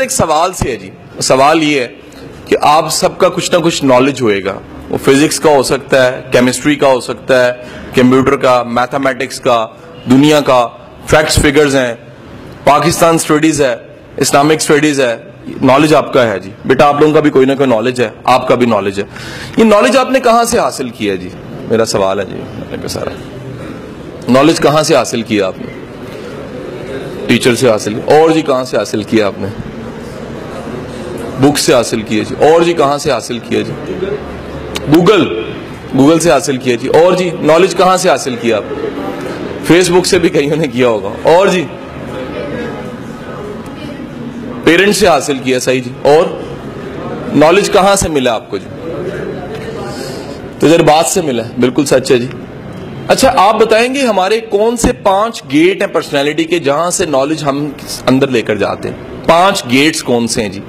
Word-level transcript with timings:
ایک 0.00 0.12
سوال 0.12 0.52
سے 0.52 0.70
ہے 0.70 0.76
جی۔ 0.76 0.90
سوال 1.22 1.62
یہ 1.62 1.80
ہے 1.80 1.88
کہ 2.44 2.56
آپ 2.60 2.92
سب 2.92 3.18
کا 3.18 3.28
کچھ 3.28 3.52
نہ 3.52 3.58
کچھ 3.58 3.84
نالج 3.84 4.22
ہوئے 4.22 4.44
گا۔ 4.44 4.58
وہ 4.90 4.98
فزکس 5.04 5.40
کا 5.40 5.50
ہو 5.50 5.62
سکتا 5.62 6.06
ہے 6.06 6.22
کیمسٹری 6.32 6.76
کا 6.76 6.86
ہو 6.86 7.00
سکتا 7.00 7.46
ہے 7.46 7.52
کمپیوٹر 7.94 8.36
کا 8.36 8.62
میتھمیٹکس 8.62 9.40
کا، 9.40 9.66
دنیا 10.10 10.40
کا۔ 10.40 10.68
فیکٹس 11.06 11.38
فگرز 11.38 11.76
ہیں۔ 11.76 11.94
پاکستان 12.64 13.14
اسٹڈیز 13.14 13.62
ہے 13.62 13.76
اسلامک 14.16 14.56
اسٹڈیز 14.56 15.00
ہے۔ 15.00 15.16
نالج 15.62 15.94
آپ 15.94 16.12
کا 16.12 16.26
ہے 16.30 16.38
جی۔ 16.38 16.50
بیٹا، 16.64 16.88
آپ 16.88 17.00
لوگوں 17.00 17.14
کا 17.14 17.20
بھی 17.20 17.30
کوئی 17.30 17.46
نہ 17.46 17.52
کوئی 17.54 17.68
نالج 17.68 18.00
ہے۔ 18.00 18.10
آپ 18.24 18.48
کا 18.48 18.54
بھی 18.54 18.66
نالج 18.66 19.00
ہے۔ 19.00 19.04
یہ 19.56 19.64
نالج 19.64 19.96
آپ 19.96 20.10
نے 20.10 20.20
کہاں 20.20 20.44
سے 20.44 20.58
حاصل 20.58 20.88
کیا 20.88 21.14
جی؟ 21.14 21.28
میرا 21.68 21.84
سوال 21.84 22.20
ہے 22.20 22.24
جی۔ 22.24 22.88
سارا 22.88 23.10
نالج 24.28 24.58
کہاں 24.58 24.82
سے 24.82 24.96
حاصل 24.96 25.22
کیا 25.22 25.46
آپ 25.46 25.54
نے؟ 25.58 25.66
ٹیچر 27.26 27.54
سے 27.54 27.70
حاصل 27.70 27.94
کیا 27.94 28.16
اور 28.16 28.30
جی 28.30 28.42
کہاں 28.42 28.64
سے 28.64 28.76
حاصل 28.76 29.02
کیا 29.02 29.26
آپ 29.26 29.34
نے؟ 29.38 29.48
بک 31.40 31.58
سے 31.58 31.74
حاصل 31.74 32.02
کیا 32.02 32.22
جی۔ 32.22 32.34
اور 32.48 32.62
جی 32.62 32.72
کہاں 32.72 32.98
سے 32.98 33.10
حاصل 33.10 33.38
کیا 33.38 33.60
جی؟ 33.60 33.72
گوگل۔ 34.96 35.42
گوگل 35.98 36.18
سے 36.18 36.30
حاصل 36.30 36.56
کیا 36.56 36.76
جی۔ 36.76 36.88
اور 36.88 37.12
جی 37.12 37.30
نالج 37.40 37.76
کہاں 37.76 37.96
سے 37.96 38.08
حاصل 38.08 38.36
کیا 38.36 38.56
آپ؟ 38.56 38.62
فیس 39.64 39.90
بک 39.90 40.06
سے 40.06 40.18
بھی 40.18 40.28
کہیں 40.28 40.56
نے 40.56 40.66
کیا 40.66 40.88
ہوگا۔ 40.88 41.08
اور 41.22 41.46
جی 41.46 41.64
پیرنٹ 44.64 44.96
سے 44.96 45.06
حاصل 45.06 45.38
کیا، 45.38 45.58
صحیح 45.58 45.82
جی۔ 45.82 45.90
اور 46.02 46.24
نالج 47.36 47.70
کہاں 47.70 47.96
سے 47.96 48.08
ملا 48.08 48.34
آپ 48.34 48.50
کو 48.50 48.56
جی؟ 48.56 48.68
تجربات 50.58 51.06
سے 51.06 51.22
ملا، 51.22 51.42
بالکل 51.60 51.84
سچ 51.84 52.12
ہے 52.12 52.18
جی۔ 52.18 52.26
اچھا 53.08 53.32
آپ 53.36 53.60
بتائیں 53.60 53.94
گے 53.94 54.00
ہمارے 54.00 54.40
کون 54.40 54.76
سے 54.76 54.92
پانچ 54.92 55.42
گیٹ 55.52 55.82
ہیں 55.82 55.88
پرسنالٹی 55.88 56.44
کے 56.44 56.58
جہاں 56.58 56.90
سے 56.90 57.06
نالج 57.06 57.44
ہم 57.44 57.68
اندر 58.06 58.28
لے 58.28 58.42
کر 58.42 58.56
جاتے 58.56 58.88
ہیں؟ 58.88 58.96
پانچ 59.26 59.64
گیٹس 59.70 60.02
کون 60.02 60.26
سے 60.26 60.42
ہیں 60.42 60.48
جی؟ 60.48 60.60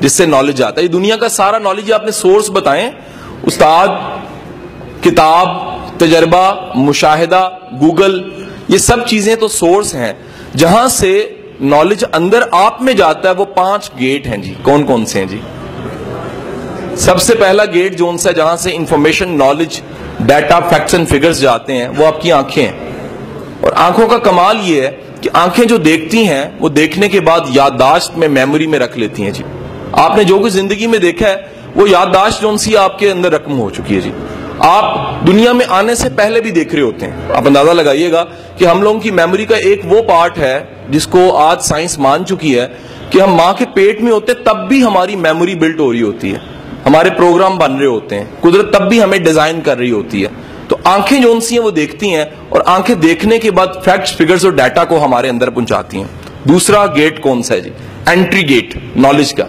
جس 0.00 0.12
سے 0.12 0.26
نالج 0.26 0.62
آتا 0.62 0.80
ہے۔ 0.80 0.86
دنیا 0.86 1.16
کا 1.16 1.28
سارا 1.28 1.58
نالج 1.58 1.92
آپ 1.92 2.04
نے 2.04 2.10
سورس 2.10 2.50
بتائیں 2.50 2.90
استاد، 3.42 3.88
کتاب، 5.02 5.48
تجربہ، 5.98 6.72
مشاہدہ، 6.74 7.50
گوگل، 7.80 8.44
یہ 8.68 8.78
سب 8.78 9.06
چیزیں 9.06 9.36
تو 9.36 9.48
سورس 9.48 9.94
ہیں۔ 9.94 10.12
جہاں 10.56 10.88
سے 10.88 11.34
نالج 11.60 12.04
اندر 12.12 12.42
آپ 12.50 12.82
میں 12.82 12.92
جاتا 12.92 13.28
ہے، 13.28 13.34
وہ 13.34 13.44
پانچ 13.44 13.90
گیٹ 14.00 14.26
ہیں 14.26 14.36
جی۔ 14.36 14.54
کون 14.62 14.84
کون 14.84 15.06
سے 15.06 15.18
ہیں 15.18 15.26
جی؟ 15.26 15.40
سب 16.96 17.20
سے 17.20 17.34
پہلا 17.34 17.62
گیٹ 17.64 17.98
جو 17.98 18.08
ان 18.08 18.18
سے، 18.18 18.32
جہاں 18.32 18.56
سے 18.56 18.70
information 18.74 19.38
knowledge 19.38 19.80
data 20.20 20.60
facts 20.60 20.94
and 20.94 21.08
figures 21.08 21.40
جاتے 21.40 21.76
ہیں، 21.76 21.88
وہ 21.88 22.06
آپ 22.06 22.22
کی 22.22 22.32
آنکھیں 22.32 22.66
ہیں۔ 22.66 22.72
اور 23.60 23.72
آنکھوں 23.76 24.08
کا 24.08 24.18
کمال 24.18 24.56
یہ 24.62 24.82
ہے 24.82 25.00
کہ 25.20 25.30
آنکھیں 25.32 25.64
جو 25.64 25.76
دیکھتی 25.76 26.28
ہیں، 26.28 26.44
وہ 26.60 26.68
دیکھنے 26.68 27.08
کے 27.08 27.20
بعد 27.20 27.40
یادداشت 27.48 28.18
میں 28.18 28.28
میموری 28.28 28.66
میں 28.66 28.78
رکھ 28.78 28.98
لیتی 28.98 29.22
ہیں 29.22 29.30
جی۔ 29.30 29.42
آپ 29.92 30.16
نے 30.16 30.24
جو 30.24 30.38
کچھ 30.38 30.52
زندگی 30.52 30.86
میں 30.86 30.98
دیکھا 30.98 31.28
ہے، 31.28 31.36
وہ 31.74 31.90
یادداشت 31.90 32.42
جو 32.42 32.56
سی 32.56 32.76
آپ 32.76 32.98
کے 32.98 33.10
اندر 33.10 33.32
رقم 33.32 33.58
ہو 33.58 33.70
چکی 33.70 33.96
ہے 33.96 34.00
جی۔ 34.00 34.10
آپ 34.58 35.10
دنیا 35.26 35.52
میں 35.52 35.66
آنے 35.68 35.94
سے 35.94 36.08
پہلے 36.16 36.40
بھی 36.40 36.50
دیکھ 36.50 36.74
رہے 36.74 36.82
ہوتے 36.82 37.06
ہیں۔ 37.06 37.12
آپ 37.34 37.46
اندازہ 37.46 37.70
لگائیے 37.70 38.12
گا 38.12 38.24
کہ 38.56 38.64
ہم 38.64 38.82
لوگوں 38.82 39.00
کی 39.00 39.10
میموری 39.10 39.44
کا 39.44 39.56
ایک 39.56 39.80
وہ 39.84 40.02
پارٹ 40.02 40.38
ہے 40.38 40.64
جس 40.88 41.06
کو 41.06 41.36
آج 41.36 41.62
سائنس 41.62 41.98
مان 41.98 42.24
چکی 42.24 42.58
ہے 42.58 42.66
کہ 43.10 43.20
ہم 43.20 43.34
ماں 43.34 43.52
کے 43.52 43.64
پیٹ 43.74 44.00
میں 44.00 44.12
ہوتے 44.12 44.34
تب 44.34 44.68
بھی 44.68 44.84
ہماری 44.84 45.16
میموری 45.16 45.54
بلڈ 45.54 45.80
ہو 45.80 45.92
رہی 45.92 46.02
ہوتی 46.02 46.32
ہے۔ 46.32 46.38
ہمارے 46.86 47.10
پروگرام 47.10 47.58
بن 47.58 47.76
رہے 47.76 47.86
ہوتے 47.86 48.18
ہیں۔ 48.18 48.24
قدرت 48.40 48.72
تب 48.72 48.88
بھی 48.88 49.02
ہمیں 49.02 49.18
ڈیزائن 49.18 49.60
کر 49.60 49.78
رہی 49.78 49.90
ہوتی 49.90 50.22
ہے۔ 50.22 50.28
تو 50.68 50.76
آنکھیں 50.84 51.20
جو 51.20 51.40
سی 51.40 51.58
ہیں 51.58 51.64
وہ 51.64 51.70
دیکھتی 51.70 52.14
ہیں 52.14 52.24
اور 52.48 52.60
آنکھیں 52.66 52.94
دیکھنے 52.94 53.38
کے 53.38 53.50
بعد 53.50 53.66
فیکٹس 53.84 54.16
فگرز 54.16 54.44
اور 54.44 54.52
ڈیٹا 54.52 54.84
کو 54.84 55.04
ہمارے 55.04 55.28
اندر 55.28 55.50
پہنچاتی 55.50 55.96
ہیں۔ 55.96 56.04
دوسرا 56.44 56.86
گیٹ 56.86 57.20
کون 57.20 57.42
سا 57.42 57.54
ہے 57.54 57.60
جی؟ 57.60 57.70
اینٹری 58.06 58.48
گیٹ 58.48 58.76
نالج 58.96 59.34
کا۔ 59.34 59.44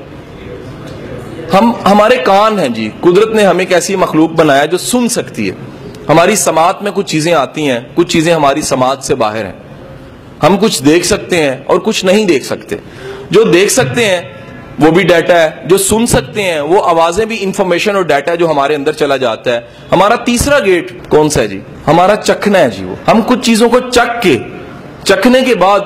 ہم 1.53 1.71
ہمارے 1.91 2.17
کان 2.17 2.59
ہیں 2.59 2.69
جی۔ 2.69 2.89
قدرت 3.01 3.27
نے 3.27 3.43
ہمیں 3.43 3.65
ایک 3.65 3.73
ایسی 3.73 3.95
مخلوق 3.95 4.29
بنایا 4.29 4.65
جو 4.65 4.77
سن 4.77 5.07
سکتی 5.07 5.49
ہے۔ 5.49 5.55
ہماری 6.09 6.35
سماعت 6.35 6.83
میں 6.83 6.91
کچھ 6.95 7.07
چیزیں 7.07 7.33
آتی 7.33 7.69
ہیں، 7.69 7.79
کچھ 7.95 8.07
چیزیں 8.07 8.33
ہماری 8.33 8.61
سماعت 8.61 9.03
سے 9.03 9.15
باہر 9.15 9.45
ہیں۔ 9.45 9.53
ہم 10.43 10.57
کچھ 10.57 10.83
دیکھ 10.83 11.05
سکتے 11.05 11.43
ہیں 11.43 11.57
اور 11.65 11.79
کچھ 11.79 12.05
نہیں 12.05 12.25
دیکھ 12.25 12.45
سکتے۔ 12.45 12.75
جو 13.31 13.43
دیکھ 13.43 13.71
سکتے 13.71 14.05
ہیں، 14.05 14.21
وہ 14.79 14.91
بھی 14.91 15.03
ڈیٹا 15.03 15.41
ہے۔ 15.41 15.49
جو 15.65 15.77
سن 15.77 16.07
سکتے 16.07 16.43
ہیں، 16.43 16.59
وہ 16.59 16.83
آوازیں 16.85 17.25
بھی 17.25 17.37
انفارمیشن 17.41 17.95
اور 17.95 18.03
ڈیٹا 18.03 18.35
جو 18.35 18.49
ہمارے 18.49 18.75
اندر 18.75 18.91
چلا 18.91 19.17
جاتا 19.17 19.53
ہے۔ 19.53 19.59
ہمارا 19.91 20.15
تیسرا 20.15 20.59
گیٹ 20.59 20.91
کون 21.09 21.29
سا 21.29 21.41
ہے 21.41 21.47
جی؟ 21.47 21.59
ہمارا 21.87 22.15
چکھنا 22.15 22.59
ہے 22.59 22.69
جی 22.69 22.85
وہ۔ 22.85 22.95
ہم 23.07 23.21
کچھ 23.27 23.39
چیزوں 23.41 23.69
کو 23.69 23.79
چکھ 23.79 24.21
کے، 24.21 24.37
چکھنے 25.03 25.41
کے 25.41 25.55
بعد 25.55 25.79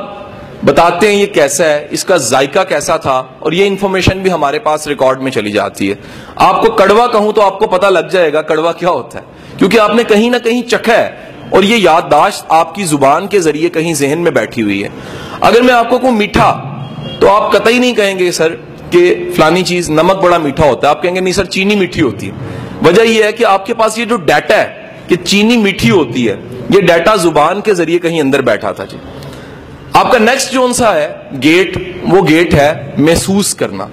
بتاتے 0.66 1.08
ہیں 1.08 1.16
یہ 1.16 1.26
کیسا 1.26 1.66
ہے، 1.66 1.88
اس 1.90 2.06
کا 2.06 2.18
ذائقہ 2.18 2.64
کیسا 2.64 2.98
تھا 2.98 3.24
اور 3.40 3.52
یہ 3.52 3.68
انفارمیشن 3.68 4.22
بھی 4.22 4.32
ہمارے 4.32 4.60
پاس 4.60 4.88
ریکارڈ 4.88 5.22
میں 5.22 5.32
چلی 5.32 5.52
جاتی 5.52 5.90
ہے۔ 5.90 5.96
آپ 6.36 6.62
کو 6.62 6.72
کڑوا 6.72 7.08
کہوں 7.08 7.32
تو 7.32 7.42
آپ 7.42 7.60
کو 7.60 7.68
پتا 7.68 7.90
لگ 7.90 8.08
جائے 8.12 8.34
گا 8.34 8.42
کڑوا 8.42 8.72
کیا 8.72 8.90
ہوتا 8.90 9.20
ہے۔ 9.20 9.24
کیونکہ 9.58 9.80
آپ 9.80 9.96
نے 9.96 10.04
کہیں 10.04 10.30
نہ 10.30 10.38
کہیں 10.44 10.62
چکھا 10.62 10.98
ہے 10.98 11.16
اور 11.50 11.64
یہ 11.64 11.76
یادداشت 11.76 12.46
آپ 12.50 12.76
کی 12.76 12.84
زبان 12.84 13.28
کے 13.28 13.40
ذریعے 13.40 13.70
کہیں 13.70 13.94
ذہن 13.94 14.20
میں 14.20 14.32
بیٹھی 14.32 14.62
ہوئی 14.62 14.84
ہے۔ 14.84 14.90
اگر 15.42 15.62
میں 15.62 15.74
آپ 15.74 15.90
کو 15.90 15.98
کوئی 15.98 16.14
میٹھا، 16.14 16.64
تو 17.20 17.30
آپ 17.30 17.52
قطعی 17.52 17.80
نہیں 17.80 17.94
کہیں 17.94 18.20
گے 18.20 18.32
سر 18.32 18.56
کہ 18.90 19.30
فلانی 19.36 19.64
چیز 19.64 19.90
نمک 19.90 20.16
بڑا 20.16 20.38
میٹھا 20.38 20.66
ہوتا 20.66 20.88
ہے۔ 20.88 20.90
آپ 20.90 21.04
کہیں 21.04 21.16
گے 21.16 21.20
نہیں 21.20 21.34
سر، 21.34 21.46
چینی 21.46 21.76
میٹھی 21.76 22.02
ہوتی 22.02 22.28
ہے۔ 22.28 22.32
وجہ 22.86 23.02
یہ 23.02 23.24
ہے 23.24 23.32
کہ 23.32 23.46
آپ 23.46 23.66
کے 23.66 23.74
پاس 23.74 23.98
یہ 23.98 24.06
جو 24.06 24.16
ڈیٹا 24.16 24.58
ہے 24.58 24.74
کہ 25.08 25.16
چینی 25.16 25.58
میٹھی 25.58 25.92
ہوتی 25.92 26.30
ہے، 26.30 26.36
یہ 26.70 26.82
ڈیٹا 26.82 27.16
زبان 27.16 27.62
کے 27.62 27.74
ذریعے 27.74 28.00
کہیں 28.00 28.22
اندر 28.22 28.42
بیٹھا 28.42 28.72
تھا 28.72 28.86
جی۔ 28.86 28.98
آپ 29.96 30.12
کا 30.12 30.18
نیکسٹ 30.18 30.52
جو 30.52 30.74
سا 30.74 30.96
ہے 30.96 31.14
گیٹ 31.44 31.78
وہ 32.10 32.28
گیٹ 32.28 32.54
ہے 32.54 32.92
محسوس 32.98 33.56
کرنا۔ 33.56 33.88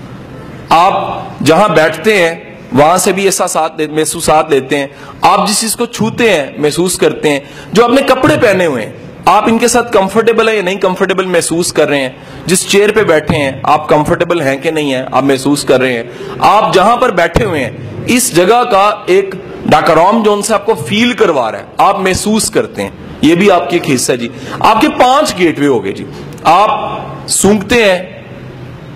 آپ 0.68 1.22
جہاں 1.44 1.68
بیٹھتے 1.68 2.22
ہیں، 2.22 2.56
وہاں 2.72 2.96
سے 2.96 3.12
بھی 3.12 3.24
ایسا 3.24 3.66
محسوسات 3.90 4.50
لیتے 4.50 4.78
ہیں۔ 4.78 4.86
آپ 5.20 5.48
جس 5.48 5.60
چیز 5.60 5.76
کو 5.76 5.86
چھوتے 5.86 6.30
ہیں، 6.30 6.46
محسوس 6.58 6.98
کرتے 6.98 7.30
ہیں۔ 7.30 7.40
جو 7.72 7.84
اپنے 7.84 8.02
کپڑے 8.02 8.36
پہنے 8.42 8.66
ہوئے 8.66 8.86
ہیں، 8.86 8.92
آپ 9.24 9.44
ان 9.46 9.58
کے 9.58 9.68
ساتھ 9.68 9.92
کمفرٹیبل 9.92 10.48
ہے 10.48 10.56
یا 10.56 10.62
نہیں 10.62 10.74
کمفرٹیبل 10.74 11.26
محسوس 11.26 11.72
کر 11.72 11.88
رہے 11.88 12.00
ہیں؟ 12.00 12.08
جس 12.46 12.68
چیئر 12.68 12.92
پہ 12.92 13.02
بیٹھے 13.02 13.36
ہیں، 13.36 13.52
آپ 13.62 13.88
کمفرٹیبل 13.88 14.40
ہیں 14.40 14.56
کہ 14.56 14.70
نہیں 14.70 14.94
ہیں؟ 14.94 15.02
آپ 15.12 15.22
محسوس 15.22 15.64
کر 15.64 15.80
رہے 15.80 15.92
ہیں۔ 15.92 16.02
آپ 16.38 16.74
جہاں 16.74 16.96
پر 16.96 17.10
بیٹھے 17.10 17.44
ہوئے 17.44 17.64
ہیں، 17.64 17.70
اس 18.06 18.36
جگہ 18.36 18.64
کا 18.70 18.94
ایک 19.06 19.34
ڈاکروم 19.66 20.22
جو 20.22 20.32
ان 20.32 20.42
سے 20.42 20.54
آپ 20.54 20.66
کو 20.66 20.74
فیل 20.74 21.12
کروا 21.12 21.52
رہا 21.52 21.58
ہے، 21.58 21.64
آپ 21.76 21.98
محسوس 21.98 22.50
کرتے 22.50 22.82
ہیں۔ 22.82 22.90
یہ 23.22 23.34
بھی 23.34 23.50
آپ 23.50 23.70
کی 23.70 23.78
ایک 23.82 23.94
حصہ 23.94 24.12
جی۔ 24.12 24.28
آپ 24.60 24.80
کے 24.80 24.88
پانچ 24.88 25.38
گیٹ 25.38 25.58
وے 25.58 25.66
ہو 25.66 25.84
گئے 25.84 25.92
جی۔ 25.92 26.04
آپ 26.44 26.70
سونگتے 27.28 27.84
ہیں، 27.84 28.22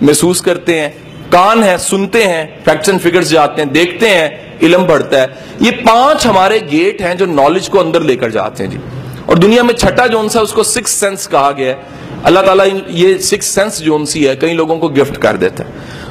محسوس 0.01 0.41
کرتے 0.41 0.81
ہیں، 0.81 0.89
کان 1.29 1.63
ہیں 1.63 1.77
سنتے 1.77 2.27
ہیں 2.27 2.45
فیکٹس 2.65 2.89
اینڈ 2.89 3.01
فگرز 3.01 3.29
جاتے 3.29 3.61
ہیں، 3.61 3.69
دیکھتے 3.69 4.09
ہیں، 4.09 4.29
علم 4.61 4.83
بڑھتا 4.83 5.21
ہے۔ 5.21 5.25
یہ 5.59 5.71
پانچ 5.71 6.25
ہمارے 6.25 6.59
گیٹ 6.71 7.01
ہیں 7.01 7.15
جو 7.15 7.25
نالج 7.25 7.69
کو 7.69 7.79
اندر 7.79 8.01
لے 8.01 8.15
کر 8.15 8.29
جاتے 8.29 8.63
ہیں 8.63 8.71
جی۔ 8.71 8.77
اور 9.25 9.35
دنیا 9.35 9.63
میں 9.63 9.73
چھٹا 9.73 10.07
جو 10.07 10.29
سا، 10.29 10.39
اس 10.39 10.53
کو 10.53 10.63
سکس 10.63 10.91
سینس 10.91 11.27
کہا 11.27 11.51
گیا 11.57 11.67
ہے۔ 11.67 11.81
اللہ 12.23 12.39
تعالیٰ 12.39 12.65
یہ 12.87 13.17
سکس 13.17 13.45
سینس 13.45 13.79
جو 13.79 14.05
سی 14.05 14.27
ہے، 14.27 14.35
کئی 14.35 14.53
لوگوں 14.53 14.77
کو 14.77 14.89
گفٹ 14.89 15.17
کر 15.17 15.35
دیتا 15.35 15.63
ہے۔ 15.63 15.69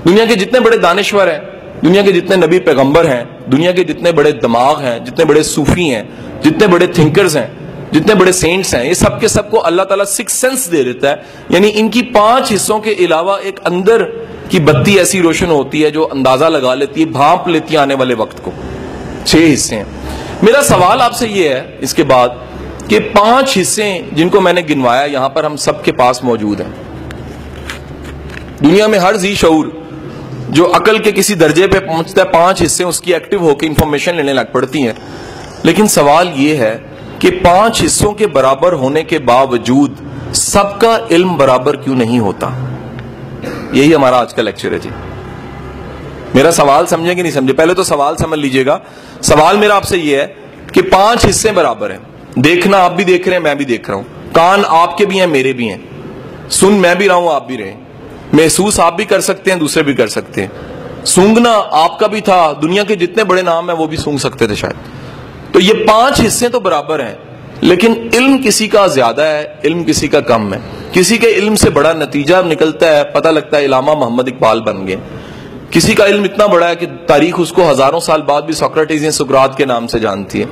دنیا 0.08 0.24
کے 0.24 0.34
جتنے 0.34 0.60
بڑے 0.60 0.76
دانشور 0.76 1.26
ہیں، 1.26 1.38
دنیا 1.84 2.02
کے 2.02 2.12
جتنے 2.12 2.36
نبی 2.36 2.58
پیغمبر 2.58 3.04
ہیں، 3.04 3.24
دنیا 3.52 3.72
کے 3.72 3.84
جتنے 3.84 4.12
بڑے 4.12 4.32
دماغ 4.32 4.82
ہیں، 4.82 4.98
جتنے 4.98 5.24
بڑے 5.24 5.42
صوفی 5.42 5.94
ہیں، 5.94 6.02
جتنے 6.42 6.66
بڑے 6.66 6.86
تھنکرز 6.86 7.36
ہیں 7.36 7.46
جتنے 7.92 8.14
بڑے 8.14 8.32
سینٹس 8.32 8.74
ہیں، 8.74 8.88
یہ 8.88 8.94
سب 8.94 9.20
کے 9.20 9.28
سب 9.28 9.50
کو 9.50 9.66
اللہ 9.66 9.82
تعالیٰ 9.82 10.04
سکس 10.04 10.32
سینس 10.32 10.72
دے 10.72 10.82
دیتا 10.82 11.10
ہے۔ 11.10 11.16
یعنی 11.48 11.70
ان 11.74 11.88
کی 11.88 12.02
پانچ 12.02 12.52
حصوں 12.54 12.78
کے 12.78 12.94
علاوہ 12.98 13.36
ایک 13.42 13.60
اندر 13.64 14.04
کی 14.48 14.60
بتی 14.60 14.98
ایسی 14.98 15.22
روشن 15.22 15.50
ہوتی 15.50 15.84
ہے 15.84 15.90
جو 15.90 16.08
اندازہ 16.10 16.44
لگا 16.44 16.74
لیتی 16.74 17.00
ہے، 17.00 17.06
بھانپ 17.06 17.48
لیتی 17.48 17.74
ہے 17.74 17.78
آنے 17.78 17.94
والے 17.94 18.14
وقت 18.14 18.44
کو۔ 18.44 18.50
چھ 19.24 19.50
حصے 19.54 19.76
ہیں۔ 19.76 19.84
میرا 20.42 20.62
سوال 20.62 21.00
آپ 21.00 21.14
سے 21.14 21.28
یہ 21.28 21.48
ہے 21.48 21.76
اس 21.80 21.94
کے 21.94 22.02
بعد 22.02 22.28
کہ 22.88 22.98
پانچ 23.00 23.58
حصے 23.62 23.98
جن 24.12 24.28
کو 24.28 24.40
میں 24.40 24.52
نے 24.52 24.62
گنوایا، 24.70 25.04
یہاں 25.04 25.28
پر 25.28 25.44
ہم 25.44 25.56
سب 25.56 25.84
کے 25.84 25.92
پاس 25.92 26.24
موجود 26.24 26.60
ہیں۔ 26.60 26.70
دنیا 28.60 28.86
میں 28.86 28.98
ہر 28.98 29.14
زی 29.14 29.34
شعور 29.34 29.66
جو 30.48 30.72
عقل 30.74 30.98
کے 30.98 31.12
کسی 31.12 31.34
درجے 31.34 31.66
پہ 31.66 31.78
پہنچتا 31.78 32.22
ہے، 32.22 32.26
پانچ 32.26 32.62
حصے 32.62 32.84
اس 32.84 33.00
کی 33.00 33.14
ایکٹیو 33.14 33.38
ہو 33.38 33.54
کے 33.54 33.66
انفارمیشن 33.66 34.16
لینے 34.16 34.32
لگ 34.32 34.40
پڑتی 34.52 34.82
ہیں۔ 34.82 34.92
لیکن 35.62 35.86
سوال 35.86 36.28
یہ 36.34 36.56
ہے 36.56 36.78
کہ 37.26 37.40
پانچ 37.44 37.84
حصوں 37.84 38.12
کے 38.12 38.26
برابر 38.26 38.72
ہونے 38.72 39.04
کے 39.04 39.18
باوجود 39.18 39.92
سب 40.32 40.80
کا 40.80 40.98
علم 41.10 41.36
برابر 41.36 41.76
کیوں 41.76 41.96
نہیں 41.96 42.18
ہوتا؟ 42.18 42.50
یہی 43.72 43.94
ہمارا 43.94 44.20
آج 44.20 44.34
کا 44.34 44.42
لیکچر 44.42 44.72
ہے 44.72 44.78
جی۔ 44.78 44.90
میرا 46.34 46.52
سوال 46.52 46.86
سمجھیں 46.86 47.14
کہ 47.14 47.22
نہیں 47.22 47.32
سمجھے 47.32 47.54
پہلے 47.54 47.74
تو 47.74 47.84
سوال 47.84 48.16
سمجھ 48.16 48.40
لیجیے 48.40 48.66
گا۔ 48.66 48.78
سوال 49.20 49.56
میرا 49.56 49.76
آپ 49.76 49.84
سے 49.84 49.98
یہ 49.98 50.16
ہے 50.16 50.26
کہ 50.72 50.82
پانچ 50.82 51.26
حصے 51.30 51.52
برابر 51.52 51.90
ہیں۔ 51.90 51.98
دیکھنا 52.40 52.78
آپ 52.78 52.92
بھی 52.92 53.04
دیکھ 53.04 53.28
رہے 53.28 53.36
ہیں، 53.36 53.42
میں 53.42 53.54
بھی 53.54 53.64
دیکھ 53.64 53.90
رہا 53.90 53.96
ہوں۔ 53.96 54.04
کان 54.32 54.62
آپ 54.68 54.98
کے 54.98 55.06
بھی 55.06 55.20
ہیں، 55.20 55.26
میرے 55.26 55.52
بھی 55.52 55.68
ہیں۔ 55.68 55.78
سن 56.50 56.72
میں 56.72 56.94
بھی 56.94 57.08
رہا 57.08 57.14
ہوں، 57.14 57.34
آپ 57.34 57.46
بھی 57.46 57.58
رہے 57.58 57.74
محسوس 58.32 58.80
آپ 58.80 58.96
بھی 58.96 59.04
کر 59.04 59.20
سکتے 59.20 59.52
ہیں، 59.52 59.58
دوسرے 59.58 59.82
بھی 59.82 59.94
کر 59.94 60.06
سکتے 60.06 60.40
ہیں۔ 60.40 60.48
سونگنا 61.04 61.62
آپ 61.70 61.98
کا 61.98 62.06
بھی 62.06 62.20
تھا۔ 62.20 62.52
دنیا 62.62 62.84
کے 62.84 62.94
جتنے 62.94 63.24
بڑے 63.24 63.42
نام 63.42 63.70
ہیں، 63.70 63.76
وہ 63.76 63.86
بھی 63.86 63.96
سونگ 63.96 64.16
سکتے 64.16 64.46
تھے 64.46 64.54
شاید۔ 64.54 64.95
تو 65.56 65.60
یہ 65.60 65.72
پانچ 65.86 66.20
حصے 66.26 66.48
تو 66.48 66.58
برابر 66.60 67.00
ہیں، 67.00 67.14
لیکن 67.60 67.92
علم 68.14 68.36
کسی 68.44 68.66
کا 68.68 68.86
زیادہ 68.86 69.22
ہے، 69.22 69.44
علم 69.64 69.84
کسی 69.84 70.08
کا 70.08 70.20
کم 70.20 70.54
ہے۔ 70.54 70.58
کسی 70.92 71.16
کے 71.18 71.26
علم 71.26 71.54
سے 71.56 71.70
بڑا 71.70 71.92
نتیجہ 71.92 72.36
نکلتا 72.46 72.96
ہے، 72.96 73.04
پتہ 73.04 73.28
لگتا 73.28 73.56
ہے 73.56 73.64
علامہ 73.64 73.94
محمد 73.94 74.28
اقبال 74.28 74.60
بن 74.60 74.86
گئے۔ 74.86 74.96
کسی 75.70 75.94
کا 75.94 76.06
علم 76.06 76.22
اتنا 76.22 76.46
بڑا 76.46 76.68
ہے 76.68 76.76
کہ 76.76 76.86
تاریخ 77.06 77.34
اس 77.38 77.52
کو 77.52 77.70
ہزاروں 77.70 78.00
سال 78.00 78.22
بعد 78.22 78.42
بھی 78.42 78.54
سوکراٹیز 78.54 79.04
یا 79.04 79.10
سکرات 79.10 79.56
کے 79.56 79.64
نام 79.64 79.86
سے 79.86 79.98
جانتی 79.98 80.40
ہے۔ 80.40 80.46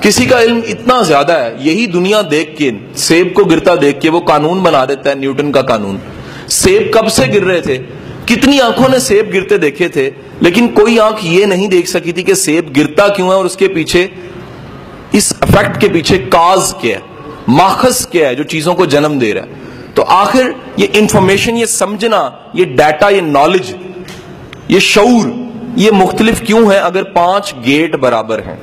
کسی 0.00 0.24
کا 0.24 0.42
علم 0.42 0.60
اتنا 0.68 1.00
زیادہ 1.02 1.32
ہے، 1.32 1.54
یہی 1.60 1.86
دنیا 1.86 2.22
دیکھ 2.30 2.56
کے، 2.56 2.70
سیب 2.96 3.34
کو 3.34 3.44
گرتا 3.44 3.74
دیکھ 3.82 4.00
کے 4.00 4.10
وہ 4.10 4.20
قانون 4.20 4.62
بنا 4.62 4.84
دیتا 4.84 5.10
ہے، 5.10 5.14
نیوٹن 5.14 5.52
کا 5.52 5.62
قانون۔ 5.62 5.96
سیب 6.48 6.92
کب 6.92 7.08
سے 7.08 7.32
گر 7.34 7.44
رہے 7.44 7.60
تھے؟ 7.60 7.82
کتنی 8.26 8.60
آنکھوں 8.60 8.88
نے 8.88 8.98
سیب 8.98 9.34
گرتے 9.34 9.56
دیکھے 9.56 9.88
تھے، 9.88 10.10
لیکن 10.40 10.68
کوئی 10.68 10.98
آنکھ 11.00 11.24
یہ 11.26 11.44
نہیں 11.44 11.68
دیکھ 11.68 11.88
سکی 11.88 12.12
تھی 12.12 12.22
کہ 12.22 12.34
سیب 12.34 12.76
گرتا 12.76 13.08
کیوں 13.08 13.28
ہے 13.28 13.34
اور 13.34 13.44
اس 13.44 13.56
کے 13.56 13.68
پیچھے 13.68 14.06
اس 15.16 15.34
افیکٹ 15.40 15.80
کے 15.80 15.88
پیچھے 15.88 16.18
کاز 16.18 16.74
کیا 16.80 16.96
ہے، 16.96 17.00
ماخذ 17.48 18.06
کیا 18.06 18.28
ہے 18.28 18.34
جو 18.34 18.42
چیزوں 18.42 18.74
کو 18.74 18.84
جنم 18.84 19.18
دے 19.18 19.34
رہا 19.34 19.42
ہے۔ 19.42 19.46
تو 19.94 20.04
آخر 20.08 20.50
یہ 20.76 20.86
انفارمیشن 20.92 21.56
یہ 21.56 21.66
سمجھنا، 21.66 22.30
یہ 22.54 22.64
ڈیٹا 22.64 23.08
یہ 23.08 23.20
نالج 23.20 23.76
یہ 24.68 24.78
شعور، 24.78 25.28
یہ 25.76 25.90
مختلف 25.90 26.40
کیوں 26.40 26.70
ہے 26.70 26.78
اگر 26.78 27.02
پانچ 27.02 27.54
گیٹ 27.66 27.96
برابر 27.96 28.38
ہیں؟ 28.38 28.56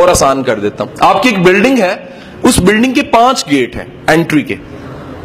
اور 0.00 0.08
آسان 0.08 0.42
کر 0.42 0.58
دیتا 0.58 0.84
ہوں۔ 0.84 0.96
آپ 1.00 1.22
کی 1.22 1.28
ایک 1.28 1.38
بلڈنگ 1.38 1.78
ہے، 1.78 1.94
اس 2.42 2.58
بلڈنگ 2.58 2.92
کے 2.92 3.02
پانچ 3.02 3.50
گیٹ 3.50 3.76
ہیں 3.76 3.84
انٹری 4.06 4.42
کے۔ 4.42 4.56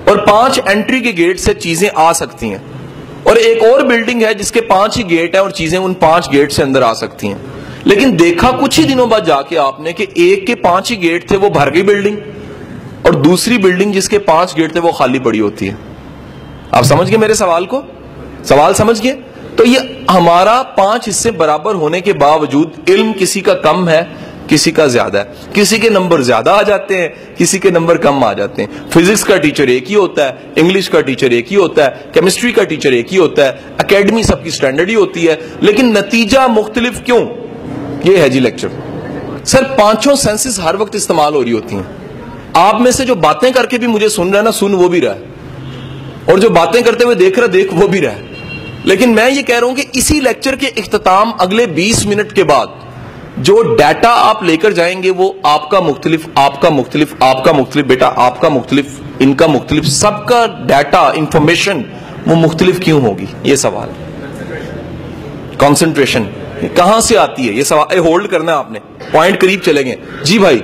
اور 0.07 0.17
پانچ 0.17 0.59
انٹری 0.65 0.99
کے 0.99 1.11
گیٹ 1.17 1.39
سے 1.39 1.53
چیزیں 1.53 1.89
آ 1.95 2.13
سکتی 2.13 2.49
ہیں۔ 2.49 2.59
اور 3.23 3.35
ایک 3.35 3.63
اور 3.63 3.81
بلڈنگ 3.81 4.21
ہے، 4.21 4.33
جس 4.33 4.51
کے 4.51 4.61
پانچ 4.61 4.97
ہی 4.97 5.09
گیٹ 5.09 5.33
ہیں 5.35 5.41
اور 5.41 5.49
چیزیں 5.49 5.79
ان 5.79 5.93
پانچ 5.93 6.31
گیٹ 6.31 6.51
سے 6.51 6.63
اندر 6.63 6.81
آ 6.81 6.93
سکتی 6.93 7.27
ہیں۔ 7.27 7.35
لیکن 7.83 8.19
دیکھا 8.19 8.51
کچھ 8.51 8.79
ہی 8.79 8.85
دنوں 8.85 9.07
بعد 9.07 9.21
جا 9.21 9.41
کے 9.41 9.57
آپ 9.57 9.79
نے 9.79 9.93
کہ 9.93 10.05
ایک 10.13 10.47
کے 10.47 10.55
پانچ 10.55 10.91
ہی 10.91 11.01
گیٹ 11.01 11.27
تھے 11.27 11.37
وہ 11.37 11.49
بھر 11.49 11.73
گئی 11.73 11.81
بلڈنگ 11.81 12.15
اور 13.01 13.13
دوسری 13.13 13.57
بلڈنگ 13.57 13.91
جس 13.91 14.09
کے 14.09 14.19
پانچ 14.19 14.57
گیٹ 14.57 14.71
تھے 14.71 14.79
وہ 14.79 14.91
خالی 14.91 15.19
پڑی 15.19 15.39
ہوتی 15.39 15.69
ہے۔ 15.69 15.73
آپ 16.71 16.83
سمجھ 16.83 17.09
گئے 17.09 17.17
میرے 17.17 17.33
سوال 17.33 17.65
کو؟ 17.65 17.81
سوال 18.43 18.73
سمجھ 18.73 19.03
گئے؟ 19.03 19.15
تو 19.55 19.65
یہ 19.65 19.79
ہمارا 20.09 20.63
پانچ 20.63 21.09
حصے 21.09 21.31
برابر 21.31 21.75
ہونے 21.75 22.01
کے 22.01 22.13
باوجود 22.13 22.89
علم 22.89 23.11
کسی 23.19 23.41
کا 23.41 23.53
کم 23.53 23.89
ہے، 23.89 24.01
کسی 24.47 24.71
کا 24.71 24.85
زیادہ 24.85 25.17
ہے۔ 25.17 25.23
کسی 25.53 25.77
کے 25.77 25.89
نمبر 25.89 26.21
زیادہ 26.21 26.49
آ 26.49 26.61
جاتے 26.61 26.97
ہیں، 26.97 27.09
کسی 27.37 27.59
کے 27.59 27.69
نمبر 27.69 27.97
کم 27.97 28.23
آ 28.23 28.33
جاتے 28.33 28.63
ہیں۔ 28.63 28.89
فزکس 28.89 29.23
کا 29.23 29.37
ٹیچر 29.37 29.67
ایک 29.67 29.91
ہی 29.91 29.95
ہوتا 29.95 30.29
ہے، 30.29 30.33
انگلش 30.55 30.89
کا 30.89 31.01
ٹیچر 31.01 31.29
ایک 31.29 31.51
ہی 31.51 31.57
ہوتا 31.57 31.85
ہے، 31.85 31.91
کیمسٹری 32.13 32.51
کا 32.51 32.63
ٹیچر 32.63 32.91
ایک 32.91 33.13
ہی 33.13 33.17
ہوتا 33.17 33.45
ہے، 33.45 33.51
اکیڈمی 33.77 34.23
سب 34.23 34.43
کی 34.43 34.49
سٹینڈرڈ 34.49 34.89
ہی 34.89 34.95
ہوتی 34.95 35.27
ہے۔ 35.27 35.35
لیکن 35.61 35.93
نتیجہ 35.93 36.39
مختلف 36.47 37.01
کیوں؟ 37.03 37.25
یہ 38.03 38.17
ہے 38.17 38.29
جی 38.29 38.39
لیکچر 38.39 38.67
سر 39.45 39.63
پانچوں 39.77 40.15
سینسز 40.15 40.59
ہر 40.59 40.75
وقت 40.75 40.95
استعمال 40.95 41.33
ہو 41.33 41.43
رہی 41.43 41.51
ہوتی 41.51 41.75
ہیں. 41.75 41.83
آپ 42.53 42.81
میں 42.81 42.91
سے 42.91 43.05
جو 43.05 43.15
باتیں 43.15 43.51
کر 43.51 43.65
کے 43.65 43.77
بھی 43.77 43.87
مجھے 43.87 44.09
سن 44.09 44.29
رہا 44.29 44.37
ہے 44.37 44.43
نا، 44.43 44.51
سن 44.51 44.73
وہ 44.73 44.87
بھی 44.87 45.01
رہا 45.01 45.15
ہے. 45.15 45.19
اور 46.25 46.37
جو 46.37 46.49
باتیں 46.49 46.81
کرتے 46.81 47.03
ہوئے 47.03 47.15
دیکھ 47.15 47.39
رہا 47.39 47.47
دیکھ 47.53 47.73
وہ 47.73 47.87
بھی 47.87 48.01
رہا 48.01 48.11
ہے. 48.11 48.27
لیکن 48.83 49.15
میں 49.15 49.29
یہ 49.31 49.41
کہہ 49.41 49.59
رہا 49.59 49.67
ہوں 49.67 49.75
کہ 49.75 49.83
اسی 49.93 50.19
لیکچر 50.19 50.55
کے 50.55 50.67
اختتام 50.67 51.31
اگلے 51.39 51.65
بیس 51.65 52.05
منٹ 52.05 52.33
کے 52.33 52.43
بعد 52.43 52.67
جو 53.37 53.61
ڈیٹا 53.75 54.09
آپ 54.29 54.43
لے 54.43 54.57
کر 54.57 54.71
جائیں 54.71 55.03
گے، 55.03 55.09
وہ 55.09 55.31
آپ 55.43 55.69
کا 55.69 55.79
مختلف، 55.79 56.27
آپ 56.35 56.61
کا 56.61 56.69
مختلف، 56.69 57.13
آپ 57.19 57.43
کا 57.43 57.51
مختلف، 57.51 57.85
بیٹا، 57.85 58.11
آپ 58.15 58.41
کا 58.41 58.49
مختلف، 58.49 58.99
ان 59.19 59.33
کا 59.33 59.47
مختلف، 59.47 59.87
سب 59.87 60.25
کا 60.27 60.45
ڈیٹا 60.67 61.01
انفارمیشن 61.15 61.81
وہ 62.27 62.35
مختلف 62.35 62.79
کیوں 62.79 63.01
ہوگی؟ 63.01 63.25
یہ 63.43 63.55
سوال 63.55 63.89
کانسنٹریشن 65.57 66.23
کہاں 66.67 66.99
سے 66.99 67.17
آتی 67.17 67.47
ہے؟ 67.47 67.53
یہ 67.53 67.63
سوال 67.63 67.97
ہولڈ 67.97 68.27
کرنا 68.27 68.51
ہے 68.51 68.57
آپ 68.57 68.71
نے۔ 68.71 68.79
پوائنٹ 69.11 69.41
قریب 69.41 69.59
چلے 69.61 69.85
گئے۔ 69.85 69.95
جی 70.23 70.39
بھائی۔ 70.39 70.59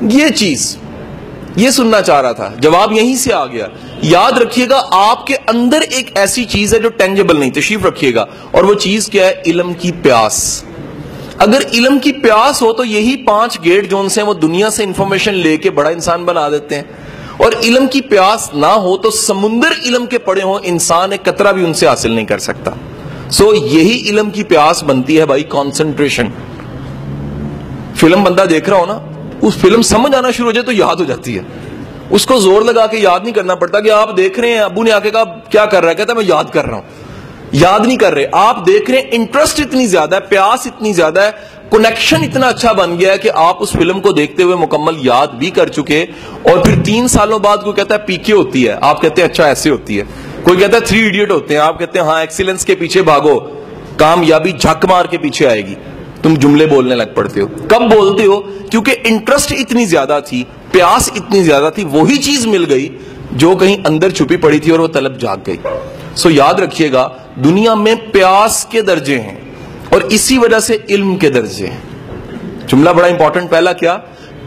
یہ 0.00 0.28
چیز، 0.28 0.76
یہ 1.56 1.70
سننا 1.70 2.02
چاہ 2.02 2.20
رہا 2.20 2.32
تھا۔ 2.32 2.50
جواب 2.58 2.92
یہیں 2.92 3.16
سے 3.16 3.32
آ 3.32 3.46
گیا۔ 3.46 3.66
یاد 4.02 4.32
رکھیے 4.32 4.66
گا، 4.70 4.82
آپ 4.90 5.26
کے 5.26 5.34
اندر 5.46 5.80
ایک 5.90 6.10
ایسی 6.14 6.44
چیز 6.44 6.74
ہے 6.74 6.78
جو 6.78 6.88
ٹینجبل 6.88 7.40
نہیں، 7.40 7.50
تشریف 7.50 7.84
رکھیے 7.84 8.14
گا۔ 8.14 8.24
اور 8.50 8.64
وہ 8.64 8.74
چیز 8.74 9.08
کیا 9.08 9.26
ہے؟ 9.26 9.34
علم 9.46 9.72
کی 9.72 9.92
پیاس۔ 10.02 10.64
اگر 11.38 11.58
علم 11.72 11.98
کی 11.98 12.12
پیاس 12.12 12.62
ہو 12.62 12.72
تو 12.72 12.84
یہی 12.84 13.16
پانچ 13.24 13.58
گیٹ 13.64 13.90
جون 13.90 14.08
سے 14.08 14.22
وہ 14.22 14.34
دنیا 14.34 14.70
سے 14.70 14.84
انفارمیشن 14.84 15.34
لے 15.34 15.56
کے 15.56 15.70
بڑا 15.70 15.90
انسان 15.90 16.24
بنا 16.24 16.48
دیتے 16.48 16.74
ہیں۔ 16.74 16.82
اور 17.36 17.52
علم 17.62 17.86
کی 17.86 18.00
پیاس 18.00 18.54
نہ 18.54 18.66
ہو 18.66 18.96
تو 18.96 19.10
سمندر 19.10 19.86
علم 19.86 20.06
کے 20.06 20.18
پڑے 20.18 20.42
ہوں، 20.42 20.58
انسان 20.62 21.12
ایک 21.12 21.22
قطرہ 21.22 21.52
بھی 21.52 21.64
ان 21.64 21.74
سے 21.74 21.86
حاصل 21.86 22.12
نہیں 22.12 22.26
کر 22.26 22.38
سکتا۔ 22.38 22.70
سو 23.34 23.54
یہی 23.54 24.10
علم 24.10 24.30
کی 24.30 24.44
پیاس 24.44 24.84
بنتی 24.84 25.20
ہے 25.20 25.26
بھائی 25.26 25.42
کانسنٹریشن 25.42 26.26
فلم 27.94 28.24
بندہ 28.24 28.42
دیکھ 28.42 28.68
رہا 28.68 28.76
ہو 28.76 28.86
نا، 28.86 29.00
اس 29.42 29.54
فلم 29.56 29.82
سمجھ 29.82 30.16
آنا 30.16 30.30
شروع 30.30 30.46
ہو 30.46 30.52
جائے 30.52 30.66
تو 30.66 30.72
یاد 30.72 30.96
ہو 30.96 31.04
جاتی 31.04 31.38
ہے۔ 31.38 31.42
اس 32.10 32.26
کو 32.26 32.40
زور 32.40 32.62
لگا 32.62 32.86
کے 32.86 32.98
یاد 32.98 33.20
نہیں 33.20 33.32
کرنا 33.32 33.54
پڑتا 33.54 33.80
کہ 33.80 33.90
آپ 33.90 34.16
دیکھ 34.16 34.40
رہے 34.40 34.48
ہیں، 34.48 34.58
ابو 34.58 34.82
نے 34.82 34.92
آ 34.92 34.98
کے 34.98 35.10
کہا، 35.10 35.24
کیا 35.24 35.64
کر 35.64 35.82
رہا 35.82 35.90
ہے؟ 35.90 35.94
کہتا 35.94 36.14
میں 36.14 36.24
یاد 36.28 36.44
کر 36.52 36.64
رہا 36.64 36.74
ہوں۔ 36.74 36.82
یاد 37.52 37.80
نہیں 37.86 37.96
کر 37.96 38.12
رہے۔ 38.12 38.26
آپ 38.32 38.66
دیکھ 38.66 38.90
رہے 38.90 38.98
ہیں 38.98 39.08
انٹرسٹ 39.12 39.60
اتنی 39.60 39.86
زیادہ 39.86 40.14
ہے، 40.14 40.20
پیاس 40.20 40.66
اتنی 40.66 40.92
زیادہ 40.92 41.20
ہے 41.20 41.30
کنیکشن 41.70 42.16
اتنا 42.16 42.46
اچھا 42.46 42.72
بن 42.72 43.00
گیا 43.00 43.12
ہے 43.12 43.18
کہ 43.18 43.30
آپ 43.34 43.56
اس 43.60 43.70
فلم 43.70 44.00
کو 44.00 44.12
دیکھتے 44.12 44.42
ہوئے 44.42 44.56
مکمل 44.56 44.94
یاد 44.96 45.26
بھی 45.26 45.50
کر 45.50 45.68
چکے۔ 45.68 46.06
اور 46.42 46.58
پھر 46.58 46.74
تین 46.84 47.08
سالوں 47.08 47.38
بعد 47.38 47.56
کوئی 47.56 47.76
کہتا 47.76 47.94
ہے 47.94 47.98
پی 47.98 48.16
کے 48.16 48.32
ہوتی 48.32 48.68
ہے۔ 48.68 48.76
آپ 48.80 49.02
کہتے 49.02 49.22
ہیں 49.22 49.28
اچھا 49.28 49.44
ایسے 49.44 49.70
ہوتی 49.70 49.98
ہے۔ 49.98 50.04
کوئی 50.44 50.58
کہتا 50.58 50.76
ہے 50.76 50.80
تھری 50.80 50.98
ایڈیٹ 50.98 51.30
ہوتے 51.30 51.54
ہیں، 51.54 51.60
آپ 51.60 51.78
کہتے 51.78 51.98
ہیں 51.98 52.06
ہاں 52.06 52.20
ایکسیلنس 52.20 52.64
کے 52.64 52.74
پیچھے 52.74 53.02
بھاگو، 53.02 53.40
کامیابی 53.96 54.52
جھک 54.52 54.84
مار 54.84 55.04
کے 55.04 55.18
پیچھے 55.18 55.46
آئے 55.46 55.66
گی۔ 55.66 55.74
تم 56.22 56.34
جملے 56.34 56.66
بولنے 56.66 56.94
لگ 56.94 57.14
پڑتے 57.14 57.40
ہو۔ 57.40 57.46
کب 57.68 57.94
بولتے 57.94 58.24
ہو 58.24 58.40
کیونکہ 58.40 58.94
انٹرسٹ 59.04 59.52
اتنی 59.52 59.84
زیادہ 59.84 60.20
تھی، 60.26 60.44
پیاس 60.70 61.10
اتنی 61.16 61.42
زیادہ 61.42 61.70
تھی، 61.74 61.84
وہی 61.84 62.16
چیز 62.16 62.46
مل 62.46 62.64
گئی 62.68 62.98
جو 63.32 63.56
کہیں 63.56 63.76
اندر 63.86 64.10
چھپی 64.10 64.36
پڑی 64.36 64.58
تھی 64.58 64.70
اور 64.70 64.78
وہ 64.78 64.86
طلب 64.86 65.20
جاگ 65.20 65.36
گئی۔ 65.46 65.56
سو 66.16 66.30
یاد 66.30 66.54
رکھیے 66.54 66.92
گا، 66.92 67.08
دنیا 67.44 67.74
میں 67.74 67.94
پیاس 68.12 68.66
کے 68.70 68.80
درجے 68.80 69.20
ہیں 69.20 69.40
اور 69.88 70.00
اسی 70.00 70.38
وجہ 70.38 70.58
سے 70.58 70.76
علم 70.88 71.16
کے 71.16 71.28
درجے 71.28 71.66
ہیں۔ 71.66 71.80
جملہ 72.68 72.90
بڑا 72.90 73.06
امپورٹنٹ 73.06 73.50
پہلا 73.50 73.72
کیا؟ 73.72 73.98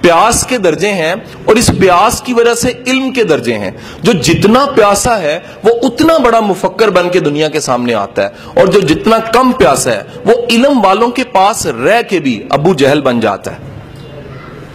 پیاس 0.07 0.45
کے 0.48 0.57
درجے 0.57 0.92
ہیں 0.92 1.15
اور 1.45 1.56
اس 1.56 1.71
پیاس 1.80 2.21
کی 2.21 2.33
وجہ 2.33 2.54
سے 2.54 2.71
علم 2.88 3.12
کے 3.12 3.24
درجے 3.24 3.57
ہیں۔ 3.57 3.71
جو 4.04 4.12
جتنا 4.12 4.65
پیاسا 4.75 5.21
ہے، 5.21 5.39
وہ 5.63 5.69
اتنا 5.81 6.18
بڑا 6.18 6.39
مفکر 6.39 6.89
بن 6.89 7.09
کے 7.09 7.19
دنیا 7.19 7.50
کے 7.50 7.59
سامنے 7.59 7.94
آتا 7.94 8.24
ہے۔ 8.24 8.27
اور 8.56 8.68
جو 8.68 8.80
جتنا 8.80 9.18
کم 9.18 9.51
پیاسا 9.51 9.92
ہے، 9.92 10.01
وہ 10.25 10.33
علم 10.50 10.86
والوں 10.86 11.07
کے 11.07 11.24
پاس 11.24 11.65
رہ 11.65 12.01
کے 12.01 12.19
بھی 12.19 12.44
ابو 12.50 12.74
جہل 12.74 13.01
بن 13.01 13.19
جاتا 13.19 13.51
ہے۔ 13.51 13.57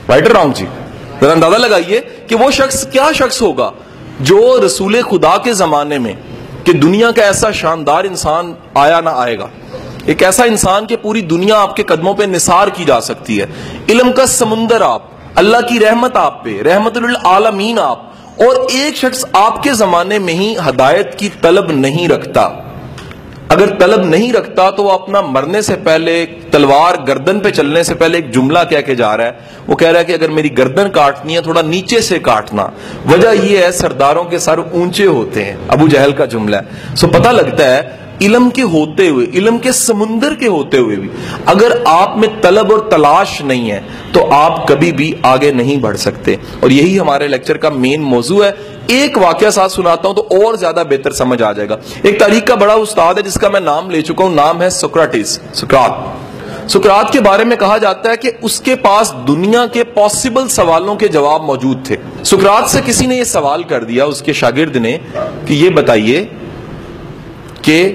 رائٹ 0.08 0.26
رانگ 0.26 0.52
جی؟ 0.52 0.66
ذرا 1.20 1.32
اندازہ 1.32 1.56
لگائیے 1.56 2.00
کہ 2.26 2.36
وہ 2.36 2.50
شخص 2.50 2.86
کیا 2.86 3.08
شخص 3.14 3.42
ہوگا 3.42 3.70
جو 4.20 4.60
رسول 4.66 5.02
خدا 5.02 5.38
کے 5.38 5.52
زمانے 5.52 5.98
میں 5.98 6.12
کہ 6.64 6.72
دنیا 6.72 7.10
کا 7.10 7.22
ایسا 7.22 7.50
شاندار 7.50 8.04
انسان 8.04 8.52
آیا 8.74 9.00
نہ 9.00 9.10
آئے 9.12 9.38
گا۔ 9.38 9.46
ایک 10.06 10.22
ایسا 10.22 10.44
انسان 10.44 10.86
کہ 10.86 10.96
پوری 10.96 11.20
دنیا 11.20 11.60
آپ 11.60 11.76
کے 11.76 11.82
قدموں 11.82 12.14
پہ 12.14 12.24
نثار 12.24 12.68
کی 12.68 12.84
جا 12.84 13.00
سکتی 13.00 13.40
ہے۔ 13.40 13.46
علم 13.88 14.12
کا 14.12 14.26
سمندر 14.26 14.80
آپ 14.80 15.11
اللہ 15.34 15.56
کی 15.56 15.80
رحمت 15.80 16.16
آپ 16.16 16.44
پہ، 16.44 16.62
رحمت 16.62 16.98
للعالمین 16.98 17.78
آپ۔ 17.78 17.98
اور 18.38 18.56
ایک 18.70 18.96
شخص 18.96 19.24
آپ 19.32 19.62
کے 19.62 19.72
زمانے 19.72 20.18
میں 20.18 20.34
ہی 20.34 20.54
ہدایت 20.68 21.18
کی 21.18 21.28
طلب 21.40 21.72
نہیں 21.72 22.08
رکھتا۔ 22.08 22.50
اگر 23.48 23.74
طلب 23.74 24.04
نہیں 24.04 24.32
رکھتا 24.32 24.70
تو 24.70 24.84
وہ 24.84 24.90
اپنا 24.90 25.20
مرنے 25.20 25.62
سے 25.62 25.74
پہلے 25.84 26.26
تلوار 26.50 26.94
گردن 27.08 27.40
پہ 27.40 27.50
چلنے 27.50 27.82
سے 27.82 27.94
پہلے 27.94 28.18
ایک 28.18 28.34
جملہ 28.34 28.58
کہہ 28.70 28.80
کے 28.80 28.94
جا 28.94 29.16
رہا 29.16 29.24
ہے۔ 29.24 29.32
وہ 29.66 29.76
کہہ 29.76 29.88
رہا 29.88 30.00
ہے 30.00 30.04
کہ 30.04 30.12
اگر 30.12 30.28
میری 30.28 30.58
گردن 30.58 30.90
کاٹنی 30.90 31.36
ہے، 31.36 31.40
تھوڑا 31.40 31.62
نیچے 31.62 32.00
سے 32.00 32.18
کاٹنا۔ 32.18 32.66
وجہ 33.12 33.28
یہ 33.42 33.58
ہے 33.58 33.72
سرداروں 33.72 34.24
کے 34.24 34.38
سر 34.38 34.58
اونچے 34.58 35.06
ہوتے 35.06 35.44
ہیں۔ 35.44 35.56
ابو 35.68 35.88
جہل 35.88 36.12
کا 36.12 36.24
جملہ 36.24 36.56
ہے۔ 36.56 36.96
سو 36.96 37.08
پتہ 37.08 37.28
لگتا 37.28 37.76
ہے 37.76 38.01
علم 38.22 38.50
کے 38.50 38.62
ہوتے 38.62 39.08
ہوئے، 39.08 39.26
علم 39.34 39.58
کے 39.58 39.72
سمندر 39.72 40.34
کے 40.34 40.48
ہوتے 40.48 40.78
ہوئے 40.78 40.96
بھی۔ 40.96 41.08
اگر 41.46 41.72
آپ 41.84 42.16
میں 42.16 42.28
طلب 42.42 42.72
اور 42.72 42.78
تلاش 42.78 43.40
نہیں 43.40 43.70
ہے، 43.70 43.80
تو 44.12 44.32
آپ 44.32 44.68
کبھی 44.68 44.92
بھی 44.92 45.12
آگے 45.22 45.52
نہیں 45.52 45.76
بڑھ 45.76 45.98
سکتے۔ 45.98 46.36
اور 46.60 46.70
یہی 46.70 47.00
ہمارے 47.00 47.28
لیکچر 47.28 47.56
کا 47.56 47.68
مین 47.68 48.02
موضوع 48.02 48.44
ہے۔ 48.44 48.50
ایک 48.86 49.18
واقعہ 49.18 49.50
ساتھ 49.50 49.72
سناتا 49.72 50.08
ہوں 50.08 50.14
تو 50.14 50.22
اور 50.22 50.54
زیادہ 50.54 50.82
بہتر 50.90 51.10
سمجھ 51.10 51.42
آ 51.42 51.52
جائے 51.52 51.68
گا۔ 51.68 51.76
ایک 52.02 52.18
تاریخ 52.18 52.46
کا 52.46 52.54
بڑا 52.54 52.74
استاد 52.74 53.14
ہے 53.14 53.22
جس 53.22 53.34
کا 53.34 53.48
میں 53.48 53.60
نام 53.60 53.90
لے 53.90 54.02
چکا 54.02 54.24
ہوں، 54.24 54.34
نام 54.34 54.62
ہے 54.62 54.70
سکراٹیز 54.70 55.40
سکرات 55.54 56.22
سکرات 56.70 57.12
کے 57.12 57.20
بارے 57.20 57.44
میں 57.44 57.56
کہا 57.56 57.76
جاتا 57.76 58.10
ہے 58.10 58.16
کہ 58.16 58.30
اس 58.42 58.60
کے 58.60 58.76
پاس 58.76 59.14
دنیا 59.28 59.66
کے 59.66 59.84
پاسبل 59.84 60.48
سوالوں 60.48 60.94
کے 60.94 61.08
جواب 61.08 61.42
موجود 61.42 61.86
تھے۔ 61.86 61.96
سکرات 62.24 62.70
سے 62.70 62.80
کسی 62.86 63.06
نے 63.06 63.16
یہ 63.16 63.24
سوال 63.24 63.62
کر 63.62 63.84
دیا، 63.84 64.04
اس 64.04 64.22
کے 64.22 64.32
شاگرد 64.32 64.76
نے، 64.76 64.98
کہ 65.46 65.54
یہ 65.54 65.70
بتائیے 65.70 66.26
کہ 67.62 67.94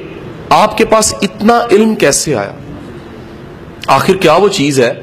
آپ 0.50 0.78
کے 0.78 0.86
پاس 0.86 1.14
اتنا 1.22 1.60
علم 1.72 1.96
کیسے 1.96 2.36
آیا؟ 2.36 2.52
آخر 3.88 4.16
کیا 4.16 4.34
وہ 4.34 4.48
چیز 4.48 4.80
ہے 4.80 4.94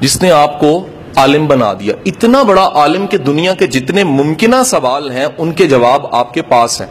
جس 0.00 0.22
نے 0.22 0.30
آپ 0.30 0.60
کو 0.60 0.86
عالم 1.16 1.46
بنا 1.46 1.72
دیا؟ 1.72 1.94
اتنا 2.06 2.42
بڑا 2.42 2.70
عالم 2.74 3.06
کہ 3.06 3.18
دنیا 3.18 3.54
کے 3.54 3.66
جتنے 3.66 4.04
ممکنہ 4.04 4.56
سوال 4.66 5.10
ہیں، 5.10 5.26
ان 5.38 5.52
کے 5.52 5.66
جواب 5.66 6.14
آپ 6.14 6.34
کے 6.34 6.42
پاس 6.42 6.80
ہیں۔ 6.80 6.88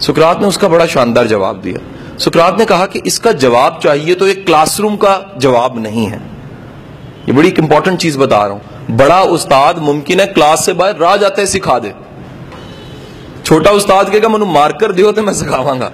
سکرات 0.00 0.40
نے 0.40 0.46
اس 0.46 0.58
کا 0.58 0.68
بڑا 0.68 0.86
شاندار 0.86 1.24
جواب 1.24 1.64
دیا۔ 1.64 1.78
سکرات 2.18 2.58
نے 2.58 2.64
کہا 2.64 2.86
کہ 2.86 3.00
اس 3.04 3.20
کا 3.20 3.32
جواب 3.32 3.80
چاہیے 3.80 4.14
تو 4.14 4.24
ایک 4.24 4.46
کلاس 4.46 4.80
روم 4.80 4.96
کا 4.96 5.20
جواب 5.36 5.78
نہیں 5.78 6.10
ہے۔ 6.10 6.18
یہ 7.26 7.32
بڑی 7.32 7.48
ایک 7.48 7.60
امپورٹنٹ 7.60 8.00
چیز 8.00 8.18
بتا 8.18 8.48
رہا 8.48 8.54
ہوں۔ 8.54 8.92
بڑا 8.96 9.18
استاد 9.18 9.74
ممکن 9.74 10.20
ہے 10.20 10.26
کلاس 10.34 10.64
سے 10.64 10.72
باہر 10.72 10.96
راہ 10.96 11.16
جاتے 11.16 11.46
سکھا 11.46 11.78
دے۔ 11.78 11.90
چھوٹا 13.50 13.70
استاد 13.70 14.04
کہے 14.12 14.22
گا 14.22 14.28
منو 14.28 14.44
مار 14.44 14.70
کر 14.70 14.92
دیو 14.92 15.12
تو 15.12 15.22
میں 15.22 15.32
سکھاواں 15.32 15.80
گا۔ 15.80 15.90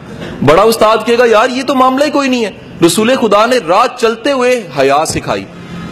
بڑا 0.47 0.63
استاد 0.63 0.97
کہے 1.07 1.19
گا، 1.19 1.25
یار، 1.27 1.49
یہ 1.49 1.63
تو 1.63 1.75
معاملہ 1.75 2.05
ہی 2.05 2.11
کوئی 2.11 2.29
نہیں 2.29 2.45
ہے۔ 2.45 2.51
رسول 2.87 3.15
خدا 3.21 3.47
نے 3.47 3.59
رات 3.69 4.01
چلتے 4.01 4.33
ہوئے 4.33 4.69
حیا 4.79 5.07
سکھائی۔ 5.07 5.45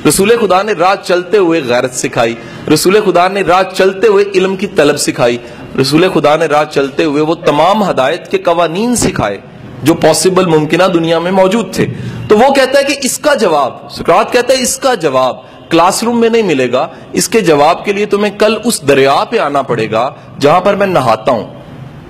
رسول 0.09 0.33
خدا 0.41 0.63
نے 0.63 0.73
رات 0.73 1.07
چلتے 1.07 1.37
ہوئے 1.37 1.61
غیرت 1.69 1.95
سکھائی۔ 1.95 2.35
رسول 2.73 3.01
خدا 3.05 3.29
نے 3.29 3.43
رات 3.43 3.77
چلتے 3.77 4.07
ہوئے 4.07 4.25
علم 4.35 4.57
کی 4.57 4.67
طلب 4.67 4.97
سکھائی۔ 4.97 5.37
رسول 5.81 6.05
خدا 6.15 6.37
نے 6.37 6.47
رات 6.47 6.75
چلتے 6.75 7.05
ہوئے 7.05 7.23
وہ 7.23 7.35
تمام 7.35 7.91
ہدایت 7.91 8.31
کے 8.31 8.39
قوانین 8.39 8.97
سکھائے 8.97 9.39
جو 9.83 9.95
پاسبل 9.95 10.47
ممکنہ 10.47 10.85
دنیا 10.95 11.19
میں 11.19 11.33
موجود 11.33 11.75
تھے۔ 11.75 11.87
تو 12.29 12.39
وہ 12.39 12.55
کہتا 12.55 12.79
ہے 12.79 12.85
کہ 12.85 12.95
اس 13.03 13.19
کا 13.19 13.35
جواب، 13.35 13.91
سکرات 13.91 14.33
کہتا 14.33 14.55
ہے 14.55 14.63
اس 14.63 14.79
کا 14.79 14.95
جواب 14.95 15.37
کلاس 15.75 16.03
روم 16.03 16.21
میں 16.21 16.29
نہیں 16.29 16.43
ملے 16.43 16.73
گا۔ 16.73 16.89
اس 17.13 17.29
کے 17.29 17.41
جواب 17.41 17.85
کے 17.85 17.93
لیے 17.93 18.07
تمہیں 18.07 18.39
کل 18.39 18.57
اس 18.65 18.89
دریا 18.89 19.25
پہ 19.31 19.39
آنا 19.39 19.63
پڑے 19.63 19.91
گا 19.91 20.11
جہاں 20.41 20.61
پر 20.61 20.75
میں 20.75 20.87
نہاتا 20.87 21.33
ہوں۔ 21.33 21.47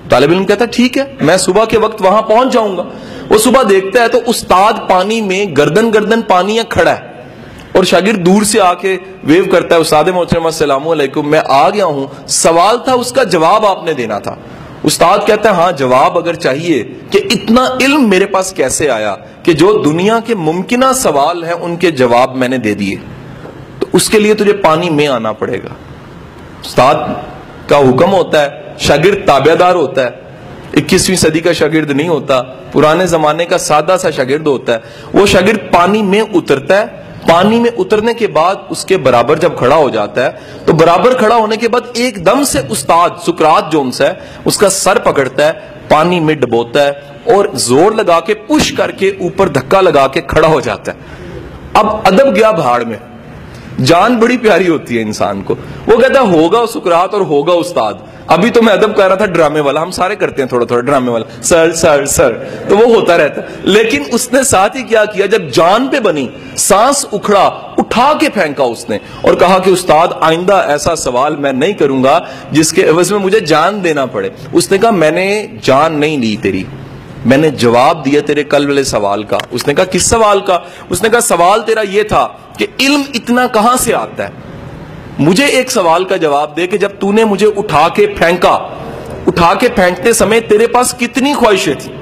طالب 0.09 0.31
علم 0.31 0.45
کہتا 0.45 0.65
ہے، 0.65 0.69
ٹھیک 0.69 0.97
ہے، 0.97 1.03
میں 1.21 1.37
صبح 1.37 1.65
کے 1.65 1.77
وقت 1.77 2.01
وہاں 2.01 2.21
پہنچ 2.21 2.53
جاؤں 2.53 2.77
گا۔ 2.77 2.83
وہ 3.29 3.37
صبح 3.37 3.63
دیکھتا 3.69 4.01
ہے 4.01 4.07
تو 4.07 4.19
استاد 4.25 4.73
پانی 4.89 5.21
میں 5.21 5.45
گردن 5.57 5.93
گردن 5.93 6.21
پانی 6.21 6.59
کھڑا 6.69 6.91
ہے۔ 6.91 6.99
اور 7.75 7.83
شاگرد 7.83 8.25
دور 8.25 8.41
سے 8.41 8.61
آ 8.61 8.73
کے 8.73 8.97
ویو 9.23 9.43
کرتا 9.51 9.75
ہے، 9.75 9.79
استاد 9.79 10.03
محترم، 10.03 10.45
السلام 10.45 10.87
علیکم، 10.87 11.29
میں 11.29 11.41
آ 11.45 11.69
گیا 11.69 11.85
ہوں۔ 11.85 12.07
سوال 12.27 12.77
تھا، 12.83 12.93
اس 12.93 13.11
کا 13.11 13.23
جواب 13.23 13.65
آپ 13.65 13.83
نے 13.83 13.93
دینا 13.93 14.19
تھا۔ 14.19 14.35
استاد 14.83 15.19
کہتا 15.25 15.49
ہے 15.49 15.53
ہاں 15.53 15.71
جواب 15.71 16.17
اگر 16.17 16.33
چاہیے 16.33 16.83
کہ 17.11 17.19
اتنا 17.31 17.67
علم 17.81 18.09
میرے 18.09 18.25
پاس 18.25 18.53
کیسے 18.53 18.89
آیا 18.89 19.15
کہ 19.43 19.53
جو 19.53 19.81
دنیا 19.85 20.19
کے 20.25 20.35
ممکنہ 20.35 20.85
سوال 20.95 21.43
ہیں، 21.43 21.53
ان 21.53 21.75
کے 21.75 21.91
جواب 21.91 22.35
میں 22.35 22.47
نے 22.47 22.57
دے 22.57 22.73
دیے۔ 22.73 23.14
اس 23.95 24.09
کے 24.09 24.19
لیے 24.19 24.33
تجھے 24.33 24.53
پانی 24.53 24.89
میں 24.89 25.07
آنا 25.07 25.31
پڑے 25.31 25.57
گا۔ 25.57 25.73
استاد 26.65 26.95
کا 27.67 27.77
حکم 27.77 28.13
ہوتا 28.13 28.41
ہے، 28.41 28.47
شاگرد 28.77 29.25
تابع 29.25 29.53
دار 29.59 29.75
ہوتا 29.75 30.03
ہے۔ 30.03 30.09
اکیسویں 30.73 31.17
صدی 31.17 31.39
کا 31.39 31.53
شاگرد 31.53 31.91
نہیں 31.91 32.07
ہوتا، 32.07 32.41
پرانے 32.71 33.07
زمانے 33.07 33.45
کا 33.45 33.57
سادہ 33.57 33.97
سا 33.99 34.09
شاگرد 34.09 34.47
ہوتا 34.47 34.73
ہے۔ 34.73 34.79
وہ 35.13 35.25
شاگرد 35.25 35.73
پانی 35.73 36.01
میں 36.01 36.21
اترتا 36.21 36.79
ہے۔ 36.79 36.85
پانی 37.31 37.59
میں 37.59 37.69
اترنے 37.77 38.13
کے 38.13 38.27
بعد 38.27 38.55
اس 38.69 38.85
کے 38.85 38.97
برابر 38.97 39.35
جب 39.35 39.57
کھڑا 39.57 39.75
ہو 39.75 39.89
جاتا 39.89 40.25
ہے، 40.25 40.29
تو 40.65 40.73
برابر 40.73 41.13
کھڑا 41.13 41.35
ہونے 41.35 41.57
کے 41.57 41.67
بعد 41.67 41.81
ایک 41.93 42.25
دم 42.25 42.43
سے 42.43 42.59
استاد 42.69 43.09
سکرات 43.27 43.71
جونس 43.71 44.01
ہے 44.01 44.13
اس 44.45 44.57
کا 44.57 44.69
سر 44.69 44.99
پکڑتا 44.99 45.45
ہے، 45.45 45.51
پانی 45.89 46.19
میں 46.19 46.35
ڈبوتا 46.35 46.83
ہے 46.83 46.89
اور 47.35 47.45
زور 47.53 47.91
لگا 47.91 48.19
کے 48.19 48.33
پش 48.33 48.71
کر 48.71 48.91
کے 48.91 49.09
اوپر 49.09 49.47
دھکا 49.47 49.81
لگا 49.81 50.07
کے 50.07 50.21
کھڑا 50.21 50.47
ہو 50.47 50.59
جاتا 50.59 50.91
ہے۔ 50.91 50.97
اب 51.73 51.95
ادب 51.95 52.35
گیا 52.35 52.51
بھاڑ 52.51 52.83
میں۔ 52.83 53.14
جان 53.83 54.17
بڑی 54.17 54.37
پیاری 54.37 54.67
ہوتی 54.67 54.97
ہے 54.97 55.01
انسان 55.01 55.41
کو۔ 55.41 55.55
وہ 55.87 55.97
کہتا 55.97 56.21
ہے، 56.21 56.27
ہوگا 56.27 56.65
سکرات 56.67 57.13
اور 57.13 57.21
ہوگا 57.21 57.53
استاد۔ 57.53 57.93
ابھی 58.27 58.49
تو 58.49 58.61
میں 58.61 58.73
ادب 58.73 58.95
کر 58.95 59.07
رہا 59.07 59.15
تھا، 59.15 59.25
ڈرامے 59.25 59.59
والا۔ 59.59 59.81
ہم 59.81 59.91
سارے 59.91 60.15
کرتے 60.15 60.41
ہیں 60.41 60.49
تھوڑا 60.49 60.65
تھوڑا 60.65 60.81
ڈرامے 60.81 61.11
والا۔ 61.11 61.43
سر 61.43 61.73
سر 61.73 62.05
سر۔ 62.05 62.33
تو 62.69 62.77
وہ 62.77 62.95
ہوتا 62.95 63.17
رہتا۔ 63.17 63.41
لیکن 63.61 64.03
اس 64.11 64.33
نے 64.33 64.43
ساتھ 64.43 64.77
ہی 64.77 64.81
کیا 64.81 65.05
کیا؟ 65.05 65.25
جب 65.25 65.49
جان 65.53 65.87
پہ 65.87 65.99
بنی، 65.99 66.27
سانس 66.57 67.05
اکھڑا، 67.11 67.51
اٹھا 67.77 68.13
کے 68.19 68.29
پھینکا 68.29 68.63
اس 68.63 68.89
نے 68.89 68.97
اور 69.21 69.33
کہا 69.33 69.59
کہ 69.59 69.69
استاد، 69.69 70.07
آئندہ 70.21 70.63
ایسا 70.67 70.95
سوال 70.95 71.35
میں 71.35 71.51
نہیں 71.51 71.73
کروں 71.73 72.03
گا 72.03 72.19
جس 72.51 72.73
کے 72.73 72.87
عوض 72.87 73.11
میں 73.11 73.19
مجھے 73.19 73.39
جان 73.39 73.83
دینا 73.83 74.05
پڑے۔ 74.05 74.29
اس 74.53 74.71
نے 74.71 74.77
کہا، 74.77 74.91
میں 74.91 75.11
نے 75.11 75.47
جان 75.61 75.99
نہیں 75.99 76.17
لی 76.17 76.35
تیری۔ 76.41 76.63
میں 77.25 77.37
نے 77.37 77.49
جواب 77.49 78.05
دیا 78.05 78.21
تیرے 78.21 78.43
کل 78.43 78.67
والے 78.67 78.83
سوال 78.83 79.23
کا۔ 79.23 79.37
اس 79.51 79.67
نے 79.67 79.73
کہا، 79.73 79.83
کس 79.83 80.05
سوال 80.05 80.39
کا؟ 80.39 80.59
اس 80.89 81.03
نے 81.03 81.09
کہا، 81.09 81.19
سوال 81.19 81.61
تیرا 81.61 81.81
یہ 81.81 82.03
تھا 82.03 82.27
کہ 82.57 82.65
علم 82.79 83.01
اتنا 83.13 83.47
کہاں 83.47 83.75
سے 83.77 83.93
آتا 83.93 84.23
ہے؟ 84.23 84.33
مجھے 85.19 85.45
ایک 85.45 85.71
سوال 85.71 86.03
کا 86.03 86.15
جواب 86.15 86.57
دے 86.57 86.67
کہ 86.67 86.77
جب 86.77 86.89
تو 86.99 87.11
نے 87.11 87.23
مجھے 87.23 87.47
اٹھا 87.57 87.87
کے 87.89 88.07
پھینکا، 88.07 88.53
اٹھا 89.27 89.53
کے 89.53 89.69
پھینکتے 89.69 90.13
سمے 90.13 90.39
تیرے 90.39 90.67
پاس 90.67 90.95
کتنی 90.99 91.33
خواہشیں 91.33 91.73
تھی 91.79 91.93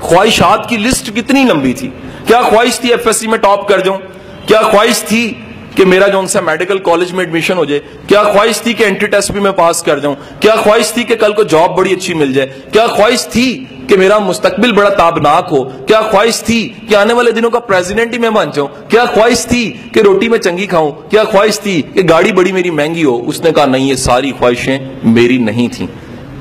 خواہشات 0.00 0.68
کی 0.68 0.76
لسٹ 0.76 1.10
کتنی 1.16 1.44
لمبی 1.44 1.72
تھی؟ 1.72 1.90
کیا 2.26 2.42
خواہش 2.42 2.80
تھی 2.80 2.90
ایف 2.90 3.06
ایس 3.06 3.16
سی 3.16 3.26
میں 3.26 3.38
ٹاپ 3.38 3.68
کر 3.68 3.80
جاؤں؟ 3.80 3.98
کیا 4.46 4.62
خواہش 4.62 4.98
تھی 4.98 5.42
کہ 5.74 5.84
میرا 5.84 6.08
جو 6.08 6.18
ان 6.18 6.26
سے 6.26 6.40
میڈیکل 6.40 6.78
کالج 6.78 7.12
میں 7.12 7.24
ایڈمیشن 7.24 7.56
ہو 7.56 7.64
جائے، 7.64 7.80
کیا 8.06 8.22
خواہش 8.22 8.60
تھی 8.60 8.72
کہ 8.72 8.84
انٹری 8.84 9.06
ٹیسٹ 9.06 9.32
بھی 9.32 9.40
میں 9.40 9.52
پاس 9.52 9.82
کر 9.82 9.98
جاؤں؟ 9.98 10.14
کیا 10.40 10.56
خواہش 10.56 10.92
تھی 10.92 11.04
کہ 11.04 11.16
کل 11.16 11.32
کو 11.32 11.42
جاب 11.42 11.76
بڑی 11.76 11.92
اچھی 11.92 12.14
مل 12.14 12.32
جائے؟ 12.32 12.48
کیا 12.72 12.86
خواہش 12.86 13.26
تھی 13.26 13.64
کہ 13.88 13.96
میرا 13.96 14.18
مستقبل 14.18 14.72
بڑا 14.72 14.88
تابناک 14.88 15.48
ہو؟ 15.50 15.64
کیا 15.64 16.00
خواہش 16.00 16.40
تھی 16.40 16.68
کہ 16.88 16.94
آنے 16.94 17.12
والے 17.12 17.30
دنوں 17.30 17.50
کا 17.50 17.58
پریزیڈنٹ 17.58 18.12
ہی 18.12 18.18
میں 18.18 18.30
بن 18.30 18.50
جاؤں؟ 18.54 18.68
کیا 18.90 19.04
خواہش 19.04 19.46
تھی 19.46 19.72
کہ 19.92 20.00
روٹی 20.00 20.28
میں 20.28 20.38
چنگی 20.38 20.66
کھاؤں؟ 20.66 20.92
کیا 21.10 21.24
خواہش 21.24 21.60
تھی 21.60 21.82
کہ 21.82 22.00
گاڑی 22.08 22.32
بڑی 22.32 22.52
میری 22.52 22.70
مہنگی 22.70 23.04
ہو؟ 23.04 23.28
اس 23.28 23.40
نے 23.40 23.52
کہا، 23.52 23.66
نہیں، 23.66 23.88
یہ 23.88 23.94
ساری 23.94 24.32
خواہشیں 24.38 24.78
میری 25.04 25.38
نہیں 25.38 25.68
تھیں۔ 25.68 25.86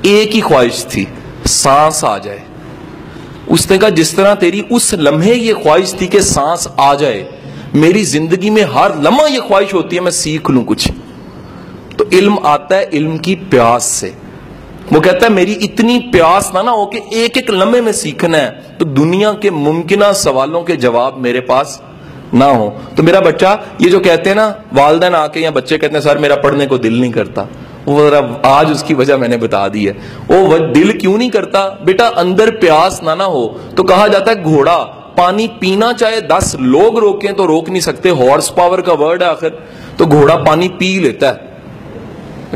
ایک 0.02 0.36
ہی 0.36 0.42
خواہش 0.42 0.86
تھی، 0.86 1.06
سانس 1.46 2.04
آ 2.04 2.18
جائے۔ 2.18 2.40
اس 3.48 3.72
نے 3.72 3.78
کہا، 3.78 3.90
جس 3.90 4.12
طرح 4.12 4.34
تیری 4.34 4.62
اس 4.70 4.94
لمحے 4.94 5.36
یہ 5.36 5.54
خواہش 5.54 5.92
تھی 5.92 6.08
کہ 6.08 6.20
سانس 6.20 6.68
آ 6.78 6.94
جائے 6.94 7.24
میری 7.74 8.04
زندگی 8.04 8.50
میں 8.50 8.64
ہر 8.64 8.92
لمحہ 9.02 9.32
یہ 9.32 9.40
خواہش 9.40 9.74
ہوتی 9.74 9.96
ہے 9.96 10.02
میں 10.02 10.12
سیکھ 10.12 10.52
لوں 10.52 10.64
کچھ۔ 10.66 10.92
تو 11.98 12.06
علم 12.12 12.36
آتا 12.44 12.78
ہے 12.78 12.86
علم 12.94 13.18
کی 13.18 13.36
پیاس 13.36 13.84
سے۔ 13.84 14.10
وہ 14.92 15.02
کہتا 15.02 15.26
ہے 15.26 15.32
میری 15.32 15.56
اتنی 15.62 16.00
پیاس 16.14 16.54
نہ 16.54 16.60
نہ 16.60 16.70
ہو 16.70 16.86
کہ 16.86 17.00
ایک 17.12 17.38
ایک 17.38 17.50
لمحے 17.50 17.82
میں 17.82 17.92
سیکھنا 17.92 18.38
ہے۔ 18.38 18.50
تو 18.78 18.86
دنیا 18.86 19.34
کے 19.34 19.50
ممکنہ 19.50 20.06
سوالوں 20.16 20.62
کے 20.62 20.76
جواب 20.76 21.18
میرے 21.18 21.42
پاس 21.42 21.82
نہ 22.34 22.44
ہو 22.44 22.70
تو 22.96 23.04
میرا 23.04 23.20
بچہ 23.20 23.58
یہ 23.80 23.90
جو 23.90 24.00
کہتے 24.00 24.30
ہیں 24.30 24.36
نا، 24.36 24.54
والدین 24.72 25.16
آ 25.16 25.28
کے 25.28 25.40
یا 25.40 25.50
بچے 25.50 25.78
کہتے 25.78 25.94
ہیں، 25.94 26.02
سر، 26.02 26.18
میرا 26.18 26.36
پڑھنے 26.36 26.66
کو 26.66 26.78
دل 26.78 26.94
نہیں 26.94 27.12
کرتا۔ 27.12 27.44
وہ 27.86 28.10
ذرا 28.10 28.20
آج 28.44 28.72
اس 28.72 28.84
کی 28.84 28.94
وجہ 28.94 29.14
میں 29.14 29.28
نے 29.28 29.38
بتا 29.38 29.68
دی 29.68 29.90
ہے۔ 29.90 29.94
وہ 30.28 30.58
دل 30.58 30.98
کیوں 30.98 31.18
نہیں 31.18 31.30
کرتا؟ 31.30 31.70
بیٹا، 31.70 32.10
اندر 32.16 32.52
پیاس 32.52 33.04
نہ 33.04 33.12
نہ 33.18 33.24
ہو۔ 33.24 33.58
تو 33.76 33.84
کہا 33.84 34.08
جاتا 34.08 34.32
ہے، 34.32 34.44
گھوڑا 34.44 34.88
پانی 35.22 35.48
پینا 35.60 35.94
چاہے 35.94 36.22
دس 36.22 36.56
لوگ 36.60 37.00
روکیں 37.00 37.32
تو 37.32 37.48
روک 37.48 37.70
نہیں 37.70 37.80
سکتے 37.80 38.10
ہارس 38.10 38.56
پاور 38.56 38.80
کا 38.80 38.94
ورڈ 38.94 39.22
ہے 39.22 39.28
آخر، 39.28 39.50
تو 39.98 40.06
گھوڑا 40.06 40.38
پانی 40.38 40.70
پی 40.78 41.00
لیتا 41.00 41.36
ہے۔ 41.36 41.40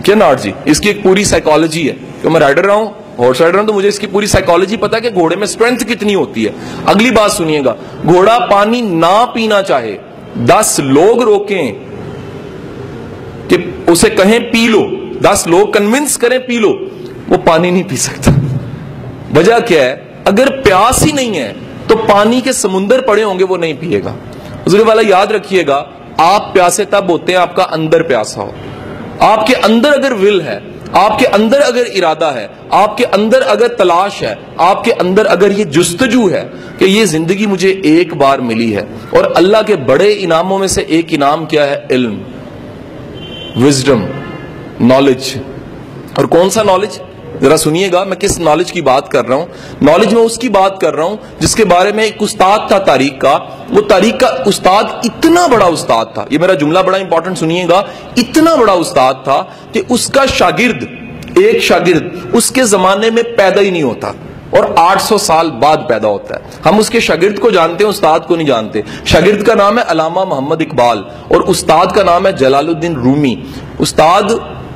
کیا 0.03 0.15
ناٹ 0.15 0.43
جی؟ 0.43 0.51
اس 0.65 0.79
کی 0.79 0.88
ایک 0.88 1.03
پوری 1.03 1.24
سائیکالوجی 1.24 1.89
ہے۔ 1.89 1.95
کہ 2.22 2.29
میں 2.29 2.39
رائڈر 2.39 2.65
رہا 2.65 2.74
ہوں 2.74 2.86
ہارس 3.19 3.41
رائڈر 3.41 3.60
ہوں، 3.60 3.67
تو 3.67 3.74
مجھے 3.74 3.89
اس 3.89 4.00
کی 4.00 4.07
پوری 4.07 4.25
سائیکالوجی 4.25 4.77
پتا 4.77 4.98
ہے 4.98 5.01
کہ 5.01 5.10
گھوڑے 5.13 5.36
میں 5.36 5.43
اسٹرینتھ 5.43 5.84
کتنی 5.84 6.15
ہوتی 6.15 6.45
ہے۔ 6.45 6.51
اگلی 6.86 7.12
بات 7.12 7.31
سنیے 7.31 7.62
گا۔ 7.65 7.75
گھوڑا 8.03 8.39
پانی 8.51 8.81
نہ 8.81 9.25
پینا 9.34 9.62
چاہے، 9.62 9.98
دس 10.48 10.79
لوگ 10.84 11.22
روکیں 11.22 11.72
کہ 13.48 13.57
اسے 13.88 14.10
کہیں 14.10 14.39
پی 14.39 14.67
لو۔ 14.67 14.88
دس 15.22 15.48
لوگ 15.48 15.67
کنونس 15.67 16.17
کریں 16.17 16.39
پی 16.39 16.57
لو، 16.57 16.74
وہ 17.27 17.38
پانی 17.45 17.72
نہیں 17.72 17.84
پی 17.88 17.95
سکتا۔ 17.95 18.31
وجہ 19.36 19.67
کیا 19.67 19.86
ہے؟ 19.86 19.95
اگر 20.25 20.62
پیاس 20.62 21.05
ہی 21.05 21.12
نہیں 21.12 21.38
ہے 21.38 21.53
تو 21.88 21.96
پانی 21.98 22.42
کے 22.42 22.51
سمندر 22.51 23.01
پڑے 23.01 23.24
ہوں 23.24 23.39
گے، 23.39 23.44
وہ 23.44 23.58
نہیں 23.58 23.74
پیے 23.80 24.04
گا۔ 24.04 24.13
حضور 24.68 24.80
والا، 24.80 25.01
یاد 25.08 25.27
رکھیے 25.27 25.68
گا، 25.68 25.86
آپ 26.18 26.54
پیاسے 26.54 26.86
تب 26.86 27.10
ہوتے 27.10 27.32
ہیں، 27.32 27.39
آپ 27.39 27.56
کا 27.56 27.65
اندر 27.72 28.04
پیاسا 28.04 28.42
ہو۔ 28.42 28.51
آپ 29.20 29.48
کے 29.48 29.56
اندر 29.63 29.94
اگر 29.94 30.12
ول 30.12 30.42
ہے، 30.42 30.60
آپ 30.92 31.20
کے 31.20 31.27
اندر 31.27 31.62
اگر 31.62 31.84
ارادہ 31.96 32.25
ہے، 32.25 32.48
آپ 32.70 32.98
کے 32.98 33.06
اندر 33.12 33.42
اگر 33.48 33.68
تلاش 33.68 34.24
ہے، 34.24 34.36
آپ 34.58 34.84
کے 34.84 34.94
اندر 35.00 35.25
اگر 35.25 35.51
یہ 35.51 35.63
جستجو 35.63 36.30
ہے 36.32 36.48
کہ 36.77 36.86
یہ 36.86 37.06
زندگی 37.06 37.46
مجھے 37.46 37.70
ایک 37.84 38.13
بار 38.13 38.39
ملی 38.39 38.75
ہے۔ 38.75 38.82
اور 39.10 39.24
اللہ 39.36 39.58
کے 39.68 39.75
بڑے 39.75 40.15
انعاموں 40.20 40.60
میں 40.60 40.68
سے 40.68 40.82
ایک 40.82 41.06
انعام 41.10 41.46
کیا 41.46 41.70
ہے؟ 41.70 41.86
علم 41.89 42.22
وزڈم 43.56 44.06
نالج 44.80 45.38
اور 46.15 46.25
کون 46.25 46.50
سا 46.50 46.63
نالج 46.63 47.00
ذرا 47.42 47.58
سنیے 47.58 47.92
گا، 47.92 48.04
میں 48.04 48.18
کس 48.18 48.39
نالج 48.39 48.72
کی 48.72 48.82
بات 48.82 49.10
کر 49.10 49.27
رہا 49.27 49.36
ہوں۔ 49.36 49.46
نالج 49.82 50.13
میں 50.13 50.24
اس 50.24 50.38
کی 50.38 50.50
بات 50.50 50.82
کر 50.82 50.96
رہا 50.96 51.04
ہوں 51.04 51.18
جس 51.39 51.56
کے 51.56 51.65
بارے 51.65 51.92
میں 51.92 52.04
ایک 52.04 52.15
استاد 52.20 52.60
تھا 52.68 52.77
تاریخ 52.77 53.12
کا۔ 53.20 53.38
وہ 53.70 53.82
تاریخ 53.82 54.20
کا 54.20 54.27
استاد 54.46 54.84
اتنا 55.04 55.48
بڑا 55.48 55.65
استاد 55.65 56.06
تھا۔ 56.13 56.25
یہ 56.30 56.38
میرا 56.38 56.54
جملہ 56.54 56.80
بڑا 56.80 56.98
امپورٹنٹ 56.98 57.38
سنیے 57.38 57.65
گا۔ 57.70 57.84
اتنا 58.18 58.56
بڑا 58.56 58.74
استاد 58.74 59.13
تھا 59.24 59.44
کہ 59.72 59.82
اس 59.89 60.08
کا 60.08 60.25
شاگرد، 60.25 60.84
ایک 61.36 61.62
شاگرد 61.62 62.04
اس 62.34 62.51
کے 62.51 62.63
زمانے 62.63 63.10
میں 63.10 63.24
پیدا 63.24 63.62
ہی 63.62 63.70
نہیں 63.70 63.84
ہوتا۔ 63.84 64.12
اور 64.50 64.63
آٹھ 64.75 65.01
سو 65.01 65.18
سال 65.18 65.51
بعد 65.51 65.77
پیدا 65.88 66.08
ہوتا 66.08 66.36
ہے۔ 66.36 66.39
ہم 66.65 66.77
اس 66.77 66.89
کے 66.89 67.00
شاگرد 67.00 67.39
کو 67.39 67.50
جانتے 67.50 67.84
ہیں، 67.84 67.89
استاد 67.89 68.20
کو 68.27 68.36
نہیں 68.36 68.48
جانتے۔ 68.48 68.82
شاگرد 69.06 69.44
کا 69.44 69.54
نام 69.54 69.77
ہے 69.77 69.84
علامہ 69.88 70.24
محمد 70.24 70.62
اقبال 70.62 71.04
اور 71.27 71.42
استاد 71.42 71.86
کا 71.86 72.04
نام 72.04 72.27
ہے 72.27 72.32
جلال 72.32 72.68
الدین 72.68 72.96
رومی۔ 72.96 73.36
استاد 73.80 74.24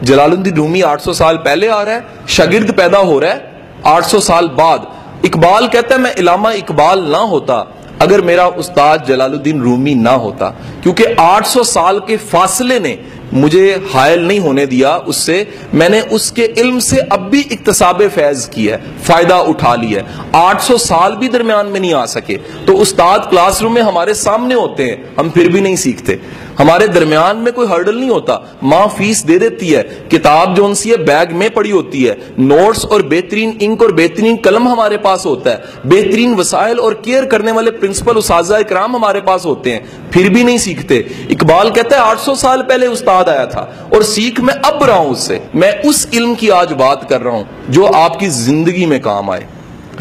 جلال 0.01 0.31
الدین 0.31 0.53
رومی 0.53 0.83
آٹھ 0.83 1.01
سو 1.01 1.13
سال 1.13 1.37
پہلے 1.37 1.69
آ 1.69 1.85
رہا 1.85 1.93
ہے، 1.93 1.99
شاگرد 2.27 2.77
پیدا 2.77 2.99
ہو 2.99 3.21
رہا 3.21 3.27
ہے 3.27 3.39
آٹھ 3.83 4.05
سو 4.05 4.19
سال 4.19 4.47
بعد۔ 4.49 4.79
اقبال 5.23 5.67
کہتا 5.67 5.95
ہے، 5.95 5.99
میں 5.99 6.11
علامہ 6.17 6.47
اقبال 6.47 7.11
نہ 7.11 7.17
ہوتا 7.17 7.63
اگر 7.99 8.21
میرا 8.21 8.45
استاد 8.55 8.97
جلال 9.07 9.31
الدین 9.31 9.61
رومی 9.61 9.93
نہ 9.93 10.09
ہوتا۔ 10.09 10.51
کیونکہ 10.81 11.05
آٹھ 11.17 11.47
سو 11.47 11.63
سال 11.63 11.99
کے 11.99 12.17
فاصلے 12.17 12.79
نے 12.79 12.95
مجھے 13.31 13.77
حائل 13.93 14.19
نہیں 14.19 14.39
ہونے 14.39 14.65
دیا 14.65 14.99
اس 15.05 15.15
سے، 15.15 15.43
میں 15.73 15.89
نے 15.89 16.01
اس 16.09 16.31
کے 16.31 16.47
علم 16.57 16.79
سے 16.79 16.95
اب 17.09 17.31
بھی 17.31 17.43
اقتصاب 17.51 18.01
فیض 18.13 18.49
کیا 18.49 18.75
ہے، 18.75 18.83
فائدہ 19.03 19.33
اٹھا 19.33 19.75
لیا 19.75 20.01
ہے۔ 20.01 20.21
آٹھ 20.31 20.63
سو 20.63 20.77
سال 20.77 21.15
بھی 21.15 21.27
درمیان 21.27 21.67
میں 21.67 21.79
نہیں 21.79 21.93
آ 21.93 22.05
سکے۔ 22.05 22.37
تو 22.65 22.81
استاد 22.81 23.19
کلاس 23.29 23.61
روم 23.61 23.73
میں 23.73 23.81
ہمارے 23.81 24.13
سامنے 24.13 24.55
ہوتے 24.55 24.85
ہیں، 24.85 24.95
ہم 25.17 25.29
پھر 25.29 25.49
بھی 25.49 25.59
نہیں 25.59 25.75
سیکھتے۔ 25.75 26.15
ہمارے 26.59 26.87
درمیان 26.87 27.37
میں 27.37 27.51
کوئی 27.51 27.67
ہرڈل 27.67 27.97
نہیں 27.97 28.09
ہوتا۔ 28.09 28.39
ماں 28.61 28.87
فیس 28.97 29.27
دے 29.27 29.39
دیتی 29.39 29.75
ہے، 29.75 29.83
کتاب 30.11 30.57
جو 30.57 30.65
ان 30.65 30.75
سی 30.75 30.91
ہے 30.91 30.97
بیگ 30.97 31.25
میں 31.31 31.49
پڑی 31.49 31.71
ہوتی 31.71 32.09
ہے۔ 32.09 32.15
نوٹس 32.37 32.85
اور 32.85 33.01
بہترین 33.01 33.51
انک 33.59 33.81
اور 33.81 33.89
بہترین 33.89 34.35
قلم 34.43 34.67
ہمارے 34.67 34.97
پاس 34.97 35.25
ہوتا 35.25 35.51
ہے۔ 35.51 35.57
بہترین 35.83 36.35
وسائل 36.37 36.79
اور 36.79 36.93
کیئر 36.93 37.23
کرنے 37.23 37.51
والے 37.51 37.71
پرنسپل 37.71 38.17
اساتذہ 38.17 38.55
اکرام 38.55 38.95
ہمارے 38.95 39.21
پاس 39.21 39.45
ہوتے 39.45 39.71
ہیں۔ 39.71 39.79
پھر 40.11 40.29
بھی 40.29 40.43
نہیں 40.43 40.57
سیکھتے۔ 40.57 41.01
اقبال 41.29 41.69
کہتا 41.69 41.95
ہے، 41.95 42.01
آٹھ 42.01 42.21
سو 42.21 42.35
سال 42.35 42.61
پہلے 42.63 42.85
استاد 42.85 43.18
بعد 43.23 43.35
آیا 43.35 43.45
تھا 43.45 43.65
اور 43.89 44.01
سیکھ 44.01 44.41
میں 44.41 44.53
اب 44.63 44.83
رہا 44.83 44.95
ہوں 44.95 45.09
اس 45.09 45.19
سے۔ 45.19 45.39
میں 45.53 45.71
اس 45.83 46.07
علم 46.13 46.35
کی 46.35 46.51
آج 46.51 46.73
بات 46.73 47.09
کر 47.09 47.23
رہا 47.23 47.31
ہوں 47.31 47.43
جو 47.69 47.87
آپ 47.93 48.19
کی 48.19 48.29
زندگی 48.29 48.85
میں 48.85 48.99
کام 48.99 49.29
آئے۔ 49.29 49.41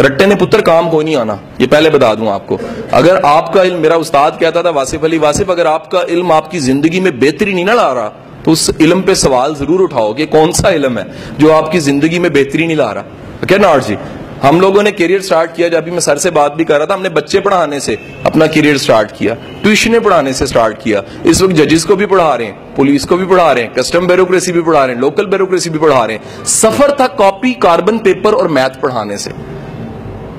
رٹے 0.03 0.27
نے 0.27 0.35
پتر، 0.35 0.61
کام 0.61 0.91
کوئی 0.91 1.05
نہیں 1.05 1.17
آنا۔ 1.17 1.37
یہ 1.59 1.67
پہلے 1.71 1.91
بتا 1.91 2.15
دوں 2.15 2.29
آپ 2.29 2.47
کو۔ 2.47 2.59
اگر 2.91 3.17
آپ 3.23 3.53
کا 3.53 3.63
علم 3.63 3.81
میرا 3.81 3.95
استاد 3.95 4.31
کہتا 4.39 4.63
تھا 4.63 4.71
واسف 4.71 5.05
علی 5.05 5.19
واسف 5.19 5.51
اگر 5.51 5.67
آپ 5.67 5.91
کا 5.91 6.03
علم 6.09 6.33
آپ 6.33 6.51
کی 6.51 6.59
زندگی 6.59 7.01
میں 7.01 7.11
بہتری 7.11 7.53
نہیں 7.53 7.65
نہ 7.65 7.71
لا 7.71 7.95
رہا، 7.95 8.11
تو 8.45 8.51
اس 8.51 8.71
علم 8.81 9.03
پہ 9.03 9.15
سوال 9.15 9.55
ضرور 9.55 9.81
اٹھاؤ 9.81 10.13
کہ 10.13 10.27
کون 10.27 10.53
سا 10.53 10.71
علم 10.71 10.99
ہے 10.99 11.03
جو 11.39 11.57
آپ 11.57 11.73
کی 11.73 11.79
زندگی 11.79 12.19
میں 12.19 12.31
بہتری 12.31 12.67
نہیں 12.67 12.77
لا 12.77 12.95
رہا۔ 12.95 13.03
کیا 13.49 13.59
نا 13.59 13.77
جی؟ 13.87 13.97
ہم 14.45 14.61
لوگوں 14.61 14.83
نے 14.83 14.93
کیریئر 14.93 15.21
سٹارٹ 15.21 15.57
کیا، 15.57 15.69
جب 15.69 15.89
میں 15.89 16.01
سر 16.01 16.17
سے 16.17 16.31
بات 16.31 16.57
بھی 16.57 16.65
کر 16.65 16.77
رہا 16.77 16.85
تھا، 16.85 16.95
ہم 16.95 17.03
نے 17.03 17.09
بچے 17.09 17.41
پڑھانے 17.41 17.81
سے 17.81 17.97
اپنا 18.23 18.47
کیریئر 18.47 18.77
سٹارٹ 18.77 19.13
کیا 19.13 19.35
ٹیوشنیں 19.63 19.99
پڑھانے 19.99 20.33
سے 20.33 20.47
سٹارٹ 20.47 20.83
کیا۔ 20.83 21.01
اس 21.25 21.43
وقت 21.43 21.53
ججز 21.53 21.85
کو 21.85 21.97
بھی 21.97 22.07
پڑھا 22.07 22.39
رہے 22.39 22.45
ہیں 22.45 22.53
پولیس 22.77 23.07
کو 23.07 23.17
بھی 23.17 23.27
پڑھا 23.27 23.55
رہے 23.55 23.63
ہیں 23.63 23.75
کسٹم 23.75 24.07
بیروکریسی 24.07 24.53
بھی 24.53 24.61
پڑھا 24.61 24.87
رہے 24.87 24.95
ہیں 24.95 25.01
لوکل 25.01 25.27
بیروکریسی 25.27 25.71
بھی 25.71 25.79
پڑھا 25.79 26.07
رہے 26.07 26.15
ہیں۔ 26.15 26.45
سفر 26.45 26.91
تھا 26.91 27.07
کاپی 27.07 27.55
کاربن 27.55 27.99
پیپر 27.99 28.33
اور 28.33 28.47
میتھ 28.47 28.81
پڑھانے 28.81 29.17
سے۔ 29.17 29.31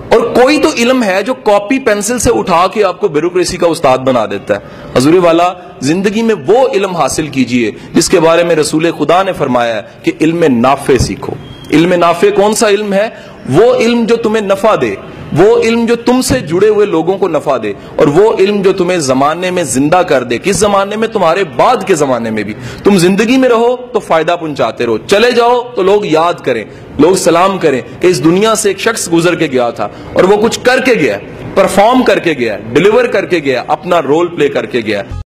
اور 0.10 0.22
کوئی 0.22 0.58
تو 0.58 0.70
علم 0.78 1.04
ہے 1.04 1.24
جو 1.24 1.34
کاپی 1.34 1.80
پینسل 1.80 2.20
سے 2.20 2.30
اٹھا 2.36 2.68
کے 2.74 2.84
آپ 2.84 3.00
کو 3.00 3.08
بیروکریسی 3.08 3.58
کا 3.58 3.68
استاد 3.68 3.98
بنا 3.98 4.26
دیتا 4.26 4.56
ہے۔ 4.56 4.60
حضور 4.98 5.14
والا، 5.14 5.54
زندگی 5.80 6.22
میں 6.22 6.36
وہ 6.48 6.68
علم 6.68 6.96
حاصل 6.96 7.28
کیجیے 7.28 7.72
جس 7.94 8.10
کے 8.10 8.20
بارے 8.20 8.44
میں 8.44 8.56
رسول 8.56 8.92
خدا 9.00 9.24
نے 9.24 9.34
فرمایا 9.34 9.76
ہے 9.76 9.82
کہ 10.04 10.12
علم 10.22 10.44
نافع 10.50 10.98
سیکھو۔ 11.00 11.34
علم 11.72 11.94
نافع 11.94 12.28
کون 12.36 12.54
سا 12.54 12.70
علم 12.70 12.94
ہے؟ 12.94 13.10
وہ 13.50 13.74
علم 13.76 14.04
جو 14.06 14.16
تمہیں 14.16 14.46
نفع 14.46 14.76
دے، 14.82 14.94
وہ 15.38 15.58
علم 15.58 15.86
جو 15.86 15.96
تم 15.96 16.22
سے 16.22 16.40
جڑے 16.40 16.68
ہوئے 16.68 16.86
لوگوں 16.86 17.18
کو 17.18 17.28
نفع 17.28 17.58
دے، 17.64 17.74
اور 17.96 18.08
وہ 18.08 18.32
علم 18.40 18.62
جو 18.62 18.74
تمہیں 18.74 18.98
زمانے 19.00 19.52
میں 19.52 19.64
زندہ 19.64 20.02
کر 20.08 20.24
دے، 20.24 20.38
کس 20.38 20.56
زمانے 20.56 20.96
میں؟ 20.96 21.08
تمہارے 21.08 21.44
بعد 21.56 21.88
کے 21.88 21.96
زمانے 21.96 22.30
میں 22.30 22.44
بھی۔ 22.44 22.54
تم 22.84 22.98
زندگی 22.98 23.38
میں 23.38 23.50
رہو 23.50 23.76
تو 23.94 24.00
فائدہ 24.00 24.36
پہنچاتے 24.40 24.86
رہو۔ 24.86 24.98
چلے 24.98 25.32
جاؤ 25.32 25.62
تو 25.76 25.84
لوگ 25.84 26.06
یاد 26.06 26.44
کریں، 26.46 26.64
لوگ 27.00 27.16
سلام 27.16 27.58
کریں 27.58 27.82
کہ 28.00 28.08
اس 28.08 28.24
دنیا 28.24 28.56
سے 28.56 28.70
ایک 28.70 28.80
شخص 28.80 29.12
گزر 29.14 29.36
کے 29.36 29.48
گیا 29.48 29.70
تھا، 29.70 29.88
اور 30.14 30.24
وہ 30.24 30.42
کچھ 30.42 30.60
کر 30.64 30.80
کے 30.86 30.94
گیا 30.94 31.18
پرفارم 31.56 32.04
کر 32.04 32.20
کے 32.20 32.34
گیا 32.40 32.58
ڈلیور 32.74 33.06
کر 33.06 33.26
کے 33.26 33.40
گیا، 33.40 33.64
اپنا 33.68 34.02
رول 34.02 34.28
پلے 34.28 34.50
کر 34.50 34.66
کے 34.66 34.82
گیا۔ 34.86 35.04